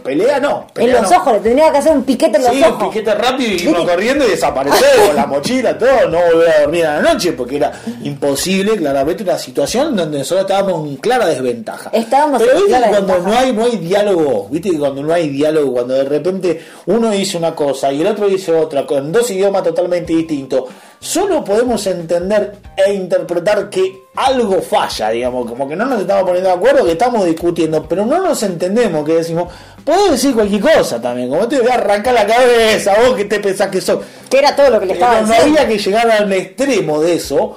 pelea 0.02 0.40
no. 0.40 0.66
Pelea 0.72 0.96
en 0.96 1.02
los 1.02 1.10
no. 1.10 1.16
ojos, 1.18 1.32
le 1.34 1.40
tendría 1.40 1.70
que 1.72 1.78
hacer 1.78 1.92
un 1.92 2.02
piquete 2.04 2.36
en 2.38 2.42
los 2.44 2.52
Sí, 2.52 2.62
ojos. 2.62 2.82
un 2.82 2.88
piquete 2.90 3.14
rápido 3.14 3.50
y 3.52 3.62
iba 3.68 3.84
corriendo 3.86 4.24
y 4.26 4.30
desaparecer 4.30 4.88
con 5.06 5.16
la 5.16 5.26
mochila, 5.26 5.76
todo, 5.78 6.08
no 6.08 6.18
volver 6.32 6.48
a 6.50 6.60
dormir 6.62 6.86
a 6.86 7.00
la 7.00 7.12
noche 7.12 7.32
porque 7.32 7.56
era 7.56 7.72
imposible, 8.02 8.76
claramente 8.76 9.22
una 9.22 9.38
situación 9.38 9.94
donde 9.96 10.18
nosotros 10.18 10.42
estábamos 10.50 10.88
en 10.88 10.96
clara 10.96 11.26
desventaja. 11.26 11.90
Estábamos 11.92 12.40
Pero 12.40 12.52
en 12.52 12.56
viste 12.58 12.70
clara 12.70 12.86
que 12.86 12.90
cuando 12.92 13.14
desventaja. 13.14 13.40
no 13.40 13.46
hay, 13.46 13.52
no 13.52 13.64
hay 13.64 13.76
diálogo, 13.78 14.48
viste 14.50 14.70
que 14.70 14.78
cuando 14.78 15.02
no 15.02 15.12
hay 15.12 15.28
diálogo, 15.28 15.72
cuando 15.72 15.94
de 15.94 16.04
repente 16.04 16.60
uno 16.86 17.10
dice 17.10 17.36
una 17.36 17.54
cosa 17.54 17.92
y 17.92 18.00
el 18.00 18.06
otro 18.06 18.26
dice 18.28 18.52
otra, 18.52 18.86
con 18.86 19.12
dos 19.12 19.30
idiomas 19.30 19.62
totalmente 19.62 20.12
distintos, 20.14 20.64
solo 21.00 21.42
podemos 21.42 21.84
entender 21.86 22.56
e 22.76 22.92
interpretar 22.92 23.70
que 23.70 24.04
algo 24.14 24.60
falla, 24.60 25.08
digamos, 25.10 25.48
como 25.48 25.66
que 25.66 25.74
no 25.74 25.86
nos 25.86 26.00
estamos 26.02 26.24
poniendo 26.24 26.50
de 26.50 26.56
acuerdo, 26.56 26.84
que 26.84 26.92
estamos 26.92 27.24
discutiendo, 27.24 27.88
pero 27.88 28.04
no 28.04 28.22
nos 28.22 28.42
entendemos, 28.42 29.04
que 29.06 29.14
decimos, 29.14 29.50
podés 29.84 30.12
decir 30.12 30.34
cualquier 30.34 30.60
cosa 30.60 31.00
también, 31.00 31.30
como 31.30 31.48
te 31.48 31.58
voy 31.58 31.70
a 31.70 31.74
arrancar 31.74 32.14
la 32.14 32.26
cabeza, 32.26 32.94
vos 33.02 33.16
que 33.16 33.24
te 33.24 33.40
pensás 33.40 33.68
que 33.70 33.80
sos. 33.80 34.04
Que 34.28 34.38
era 34.38 34.54
todo 34.54 34.70
lo 34.70 34.78
que 34.78 34.86
le 34.86 34.92
estaba 34.92 35.14
Pero 35.14 35.26
no 35.26 35.34
había 35.34 35.66
que 35.66 35.78
llegar 35.78 36.10
al 36.10 36.30
extremo 36.32 37.00
de 37.00 37.14
eso, 37.14 37.54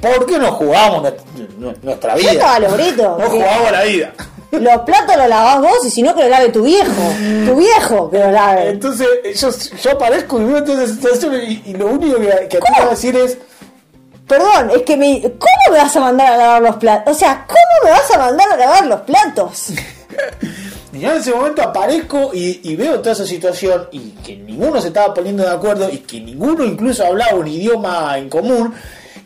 porque 0.00 0.38
no 0.38 0.52
jugamos 0.52 1.02
nuestra, 1.02 1.24
nuestra 1.82 2.14
Yo 2.14 2.20
vida. 2.20 2.32
estaba. 2.32 2.58
No 3.18 3.28
jugamos 3.28 3.72
la 3.72 3.82
vida. 3.82 4.12
Los 4.50 4.80
platos 4.82 5.16
los 5.16 5.28
lavás 5.28 5.60
vos 5.60 5.84
y 5.84 5.90
si 5.90 6.02
no 6.02 6.14
que 6.14 6.22
lo 6.22 6.28
lave 6.30 6.48
tu 6.48 6.62
viejo. 6.62 7.02
Tu 7.46 7.54
viejo 7.56 8.10
que 8.10 8.18
lo 8.18 8.30
lave. 8.30 8.70
Entonces, 8.70 9.06
yo, 9.38 9.50
yo 9.82 9.90
aparezco 9.92 10.38
situación 10.86 11.34
y, 11.34 11.62
y 11.66 11.74
lo 11.74 11.86
único 11.88 12.18
que, 12.18 12.26
que 12.26 12.48
te 12.48 12.58
¿Cómo? 12.58 12.78
voy 12.78 12.86
a 12.86 12.90
decir 12.90 13.14
es, 13.16 13.38
Perdón, 14.28 14.70
es 14.74 14.82
que 14.82 14.96
me. 14.96 15.22
¿Cómo 15.22 15.72
me 15.72 15.78
vas 15.78 15.96
a 15.96 16.00
mandar 16.00 16.32
a 16.34 16.36
lavar 16.36 16.62
los 16.62 16.76
platos? 16.76 17.16
O 17.16 17.18
sea, 17.18 17.46
¿cómo 17.46 17.84
me 17.84 17.90
vas 17.90 18.10
a 18.14 18.18
mandar 18.18 18.52
a 18.52 18.56
lavar 18.56 18.86
los 18.86 19.00
platos? 19.00 19.70
y 20.92 21.00
yo 21.00 21.10
en 21.12 21.16
ese 21.16 21.32
momento 21.32 21.62
aparezco 21.62 22.30
y, 22.34 22.60
y 22.62 22.76
veo 22.76 23.00
toda 23.00 23.12
esa 23.12 23.26
situación 23.26 23.88
y 23.90 24.10
que 24.24 24.36
ninguno 24.36 24.82
se 24.82 24.88
estaba 24.88 25.14
poniendo 25.14 25.42
de 25.44 25.50
acuerdo 25.50 25.88
y 25.90 25.98
que 25.98 26.20
ninguno 26.20 26.62
incluso 26.62 27.06
hablaba 27.06 27.36
un 27.36 27.48
idioma 27.48 28.18
en 28.18 28.28
común. 28.28 28.74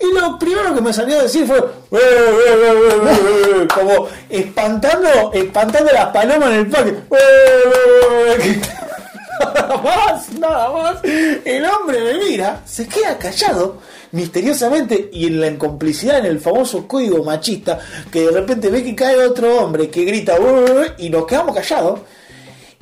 Y 0.02 0.18
lo 0.20 0.36
primero 0.38 0.74
que 0.74 0.80
me 0.80 0.92
salió 0.92 1.18
a 1.20 1.22
decir 1.22 1.46
fue 1.46 1.58
"Eh, 1.58 1.62
eh, 1.92 1.98
eh, 1.98 2.72
eh, 3.06 3.62
eh", 3.62 3.68
como 3.72 4.08
espantando, 4.28 5.30
espantando 5.32 5.92
las 5.92 6.06
palomas 6.06 6.50
en 6.50 6.56
el 6.56 6.66
parque. 6.68 6.94
Nada 9.54 9.76
más, 9.82 10.30
nada 10.38 10.70
más. 10.72 10.96
El 11.04 11.64
hombre 11.64 12.00
me 12.00 12.14
mira, 12.24 12.62
se 12.64 12.86
queda 12.88 13.18
callado 13.18 13.78
misteriosamente 14.12 15.08
y 15.12 15.26
en 15.26 15.40
la 15.40 15.46
incomplicidad, 15.48 16.18
en 16.18 16.26
el 16.26 16.40
famoso 16.40 16.86
código 16.86 17.22
machista, 17.24 17.78
que 18.10 18.22
de 18.26 18.30
repente 18.30 18.70
ve 18.70 18.82
que 18.84 18.94
cae 18.94 19.16
otro 19.18 19.58
hombre 19.60 19.88
que 19.88 20.04
grita 20.04 20.36
y 20.98 21.10
nos 21.10 21.26
quedamos 21.26 21.54
callados 21.54 22.00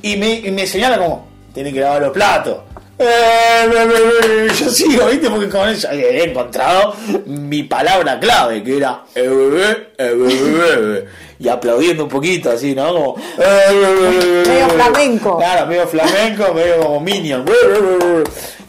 y 0.02 0.16
me, 0.16 0.34
y 0.34 0.50
me 0.50 0.66
señala 0.66 0.98
como, 0.98 1.26
tiene 1.54 1.72
que 1.72 1.80
lavar 1.80 2.02
los 2.02 2.12
platos. 2.12 2.58
Eh, 3.02 4.48
Yo 4.58 4.68
sigo, 4.68 5.06
¿viste? 5.06 5.30
Porque 5.30 5.48
con 5.48 5.68
ella 5.68 5.88
he 5.92 6.24
encontrado 6.24 6.94
mi 7.24 7.62
palabra 7.62 8.20
clave, 8.20 8.62
que 8.62 8.76
era 8.76 9.04
eh, 9.14 11.06
y 11.38 11.48
aplaudiendo 11.48 12.04
un 12.04 12.10
poquito 12.10 12.50
así, 12.50 12.74
¿no? 12.74 12.92
Como 12.92 13.16
Medio 13.38 14.68
flamenco. 14.68 15.38
Claro, 15.38 15.66
medio 15.66 15.88
flamenco, 15.88 16.52
medio 16.52 16.80
como 16.80 17.00
minion. 17.00 17.46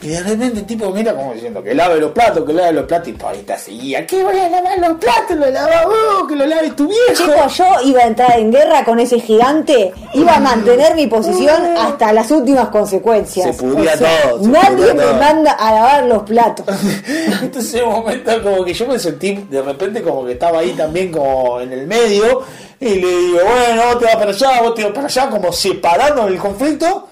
Y 0.01 0.07
de 0.07 0.23
repente 0.23 0.59
el 0.59 0.65
tipo 0.65 0.89
mira 0.89 1.13
como 1.13 1.33
diciendo 1.33 1.61
que 1.61 1.75
lave 1.75 1.99
los 1.99 2.11
platos, 2.11 2.43
que 2.43 2.53
lave 2.53 2.73
los 2.73 2.85
platos 2.85 3.09
y 3.09 3.13
Paulita 3.13 3.57
seguía, 3.57 4.05
¿qué 4.07 4.23
voy 4.23 4.37
a 4.39 4.49
lavar 4.49 4.79
los 4.79 4.97
platos? 4.97 5.37
Lo 5.37 5.49
lavas 5.49 5.85
vos, 5.85 6.27
que 6.27 6.35
lo 6.35 6.45
lave 6.47 6.71
tu 6.71 6.87
viejo. 6.87 7.13
Chicos, 7.13 7.57
yo 7.57 7.65
iba 7.85 8.01
a 8.01 8.07
entrar 8.07 8.39
en 8.39 8.51
guerra 8.51 8.83
con 8.83 8.99
ese 8.99 9.19
gigante, 9.19 9.93
iba 10.13 10.35
a 10.35 10.39
mantener 10.39 10.95
mi 10.95 11.05
posición 11.07 11.77
hasta 11.77 12.11
las 12.13 12.31
últimas 12.31 12.69
consecuencias. 12.69 13.55
Se 13.55 13.61
pudría 13.61 13.93
todo, 13.97 14.43
se 14.43 14.49
nadie 14.49 14.75
pudría 14.77 14.93
me 14.95 15.03
todo. 15.03 15.13
manda 15.15 15.51
a 15.51 15.73
lavar 15.73 16.03
los 16.05 16.23
platos. 16.23 16.65
Entonces 17.41 17.75
en 17.75 17.87
un 17.87 17.93
momento 17.93 18.41
como 18.41 18.65
que 18.65 18.73
yo 18.73 18.87
me 18.87 18.97
sentí 18.97 19.35
de 19.49 19.61
repente 19.61 20.01
como 20.01 20.25
que 20.25 20.31
estaba 20.33 20.59
ahí 20.59 20.71
también 20.71 21.11
como 21.11 21.61
en 21.61 21.73
el 21.73 21.85
medio 21.85 22.41
y 22.79 22.95
le 22.95 23.07
digo, 23.19 23.39
bueno, 23.43 23.83
vos 23.85 23.99
te 23.99 24.05
vas 24.05 24.15
para 24.15 24.31
allá, 24.31 24.61
vos 24.63 24.73
te 24.73 24.83
vas 24.83 24.93
para 24.93 25.05
allá, 25.05 25.29
como 25.29 25.53
separando 25.53 26.27
el 26.27 26.37
conflicto. 26.39 27.09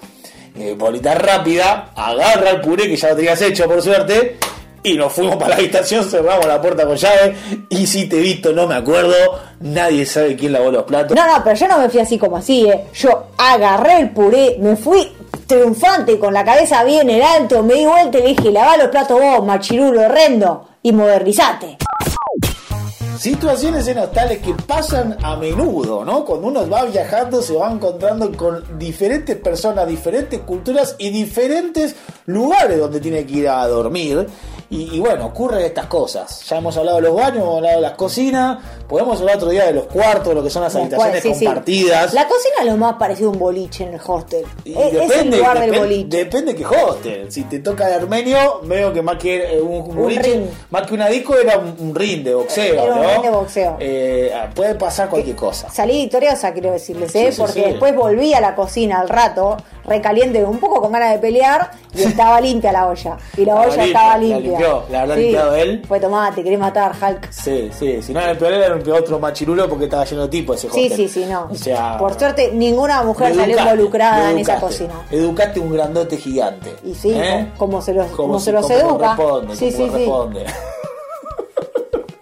Y 0.56 0.74
Paulita 0.76 1.16
rápida, 1.16 1.92
agarra 1.96 2.52
el 2.52 2.62
puré 2.62 2.88
que 2.88 2.96
ya 2.96 3.10
lo 3.10 3.16
tenías 3.16 3.42
hecho 3.42 3.66
por 3.66 3.82
suerte 3.82 4.38
y 4.84 4.96
nos 4.96 5.12
fuimos 5.12 5.36
para 5.36 5.50
la 5.50 5.56
habitación, 5.56 6.04
cerramos 6.06 6.46
la 6.46 6.62
puerta 6.62 6.86
con 6.86 6.96
llave 6.96 7.36
y 7.70 7.86
si 7.86 8.08
te 8.08 8.18
he 8.18 8.22
visto 8.22 8.54
no 8.54 8.68
me 8.68 8.76
acuerdo, 8.76 9.14
nadie 9.60 10.06
sabe 10.06 10.36
quién 10.36 10.54
lavó 10.54 10.72
los 10.72 10.84
platos. 10.84 11.16
No, 11.16 11.26
no, 11.26 11.44
pero 11.44 11.56
yo 11.56 11.68
no 11.68 11.80
me 11.80 11.90
fui 11.90 12.00
así 12.00 12.18
como 12.18 12.38
así, 12.38 12.68
¿eh? 12.68 12.86
Yo 12.94 13.28
agarré 13.38 14.00
el 14.00 14.12
puré, 14.12 14.58
me 14.60 14.76
fui 14.76 15.12
triunfante 15.48 16.20
con 16.20 16.34
la 16.34 16.46
cabeza 16.46 16.84
bien 16.84 17.10
en 17.10 17.24
alto, 17.24 17.64
me 17.64 17.76
di 17.76 17.86
vuelta 17.86 18.20
y 18.20 18.36
dije, 18.36 18.52
lavá 18.52 18.78
los 18.78 18.88
platos 18.88 19.20
vos, 19.20 19.46
machirulo 19.46 20.02
horrendo, 20.02 20.68
y 20.84 20.92
modernizate. 20.92 21.78
Situaciones 23.20 23.86
tales 24.14 24.38
que 24.38 24.54
pasan 24.54 25.18
a 25.22 25.36
menudo, 25.36 26.06
¿no? 26.06 26.24
Cuando 26.24 26.48
uno 26.48 26.70
va 26.70 26.86
viajando 26.86 27.42
se 27.42 27.54
va 27.54 27.70
encontrando 27.70 28.32
con 28.32 28.80
diferentes 28.80 29.36
personas, 29.36 29.90
diferentes 29.90 30.40
culturas 30.40 30.96
y 30.98 31.10
diferentes 31.10 31.98
lugares 32.28 32.80
donde 32.80 33.02
tiene 33.02 33.26
que 33.26 33.40
ir 33.40 33.50
a 33.50 33.68
dormir. 33.68 34.26
Y, 34.72 34.96
y 34.96 35.00
bueno, 35.00 35.26
ocurren 35.26 35.62
estas 35.66 35.88
cosas. 35.88 36.44
Ya 36.48 36.58
hemos 36.58 36.78
hablado 36.78 36.98
de 36.98 37.04
los 37.04 37.16
baños, 37.16 37.38
hemos 37.38 37.56
hablado 37.58 37.76
de 37.78 37.82
las 37.82 37.94
cocinas, 37.94 38.60
podemos 38.88 39.20
hablar 39.20 39.38
otro 39.38 39.50
día 39.50 39.66
de 39.66 39.74
los 39.74 39.86
cuartos, 39.88 40.34
lo 40.36 40.44
que 40.44 40.50
son 40.52 40.62
las 40.62 40.76
habitaciones 40.76 41.24
Sí, 41.24 41.34
sí. 41.34 41.46
compartidas. 41.46 42.14
La 42.14 42.28
cocina 42.28 42.56
es 42.62 42.66
lo 42.68 42.78
más 42.78 42.94
parecido 42.96 43.30
a 43.30 43.34
un 43.34 43.40
boliche 43.40 43.86
en 43.86 43.96
el 43.96 44.00
hostel. 44.06 44.46
Y 44.64 44.78
es, 44.78 44.94
es 44.94 45.12
el 45.18 45.32
lugar 45.32 45.60
del 45.60 45.80
boliche. 45.80 46.18
Depende 46.18 46.56
que 46.56 46.66
hostel. 46.68 47.32
Si 47.32 47.44
te 47.46 47.60
toca 47.60 47.88
de 47.88 47.96
armenio, 47.96 48.62
veo 48.64 48.94
que 48.94 49.02
más 49.02 49.18
que 49.18 49.56
eh, 49.58 49.60
un, 49.60 49.96
boliche, 49.96 50.22
ring. 50.22 50.46
más 50.70 50.86
que 50.86 50.94
una 50.94 51.08
disco 51.08 51.36
era 51.36 51.58
un, 51.58 51.76
un 51.80 51.96
ring 51.96 52.24
de 52.24 52.36
boxeo, 52.36 52.74
Era 52.84 52.94
un 52.94 53.02
¿no? 53.02 53.10
ring 53.10 53.22
de 53.24 53.30
boxeo. 53.32 53.78
Eh, 53.80 54.32
puede 54.54 54.76
pasar 54.76 55.10
cualquier 55.10 55.36
cosa. 55.36 55.68
Salí 55.72 55.94
victoriosa, 56.04 56.54
quiero 56.54 56.72
decirles, 56.72 57.16
¿eh? 57.16 57.32
Sí, 57.32 57.42
porque 57.42 57.62
después 57.70 57.96
volví 57.96 58.36
a 58.36 58.42
la 58.42 58.54
cocina 58.54 59.00
al 59.00 59.10
rato, 59.10 59.58
recaliente, 59.86 60.44
un 60.44 60.60
poco 60.60 60.80
con 60.80 60.92
ganas 60.92 61.12
de 61.14 61.18
pelear, 61.18 61.72
y 61.96 62.04
estaba 62.04 62.40
limpia 62.40 62.72
la 62.72 62.88
olla. 62.88 63.18
Y 63.36 63.46
la 63.46 63.56
olla 63.56 63.84
estaba 63.84 64.16
limpia. 64.20 64.59
Limpió, 64.60 64.84
la 64.90 65.02
habrá 65.02 65.16
Sí. 65.16 65.22
limpiado 65.22 65.56
él. 65.56 65.84
Fue 65.88 66.00
tomate, 66.00 66.44
querés 66.44 66.60
matar, 66.60 66.92
Hulk. 67.02 67.32
Sí, 67.32 67.70
sí, 67.78 68.02
si 68.02 68.14
no 68.14 68.20
era 68.20 68.32
el 68.32 68.38
peor, 68.38 68.54
era 68.54 68.76
un 68.76 68.92
otro 68.92 69.20
machirulo 69.20 69.68
porque 69.70 69.86
estaba 69.86 70.06
lleno 70.06 70.24
de 70.24 70.28
tipo 70.30 70.54
ese 70.54 70.70
Sí, 70.70 70.84
hostel. 70.86 70.98
sí, 70.98 71.08
sí, 71.08 71.26
no. 71.30 71.48
O 71.52 71.56
sea, 71.56 71.98
Por 71.98 72.18
suerte, 72.18 72.52
ninguna 72.54 73.02
mujer 73.04 73.36
salió 73.36 73.58
involucrada 73.60 74.32
en 74.32 74.40
esa 74.40 74.60
cocina. 74.60 74.94
Educaste 75.12 75.60
un 75.60 75.72
grandote 75.74 76.18
gigante. 76.18 76.76
Y 76.84 76.94
sí, 76.94 77.12
¿eh? 77.14 77.52
como 77.58 77.82
se 77.82 77.94
los, 77.94 78.08
como 78.08 78.28
Como 78.30 78.40
se 78.40 78.52
los 78.52 78.62
como 78.64 78.76
educa. 78.78 79.08
Responde, 79.16 79.56
sí, 79.56 79.72
como 79.72 79.78
sí, 79.86 79.92
sí. 79.92 79.98
responde. 79.98 80.46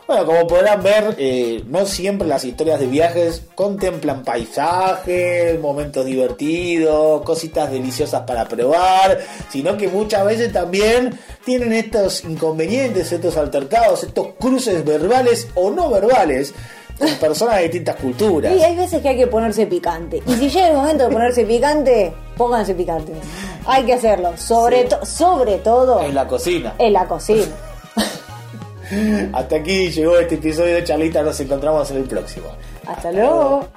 Bueno, 0.08 0.26
como 0.26 0.48
podrán 0.48 0.82
ver, 0.82 1.16
eh, 1.18 1.66
no 1.68 1.86
siempre 1.86 2.26
las 2.30 2.46
historias 2.46 2.80
de 2.80 2.88
viajes 2.88 3.44
contemplan 3.56 4.24
paisajes, 4.24 5.60
momentos 5.60 6.06
divertidos, 6.06 7.24
cositas 7.24 7.70
deliciosas 7.70 8.22
para 8.22 8.46
probar, 8.46 9.20
sino 9.50 9.76
que 9.76 9.90
muchas 9.90 10.26
veces 10.26 10.54
también 10.54 11.20
tienen 11.44 11.74
estos 11.74 12.24
inconvenientes, 12.24 13.12
estos 13.12 13.36
altercados, 13.36 14.06
estos 14.06 14.28
cruces 14.40 14.86
verbales 14.86 15.50
o 15.56 15.72
no 15.72 15.90
verbales 15.90 16.54
con 16.98 17.10
personas 17.20 17.58
de 17.58 17.64
distintas 17.64 17.98
culturas. 17.98 18.56
Y 18.56 18.64
hay 18.64 18.78
veces 18.78 19.02
que 19.02 19.10
hay 19.10 19.18
que 19.18 19.28
ponerse 19.28 19.68
picante. 19.68 20.24
Y 20.26 20.32
si 20.36 20.50
llega 20.50 20.70
el 20.70 20.78
momento 20.78 21.04
de 21.04 21.10
ponerse 21.12 21.44
picante, 21.44 22.14
pónganse 22.38 22.74
picante. 22.76 23.12
Hay 23.66 23.84
que 23.84 23.96
hacerlo, 23.96 24.38
sobre, 24.38 24.88
sobre 25.06 25.58
todo 25.58 26.00
en 26.02 26.16
la 26.16 26.26
cocina. 26.26 26.76
En 26.80 26.94
la 26.94 27.06
cocina. 27.06 27.48
Hasta 29.34 29.56
aquí 29.58 29.90
llegó 29.90 30.18
este 30.18 30.36
episodio 30.36 30.76
de 30.76 30.84
Charlita. 30.84 31.22
Nos 31.22 31.40
encontramos 31.40 31.90
en 31.92 31.98
el 31.98 32.04
próximo. 32.04 32.48
Hasta 32.86 33.12
luego. 33.12 33.68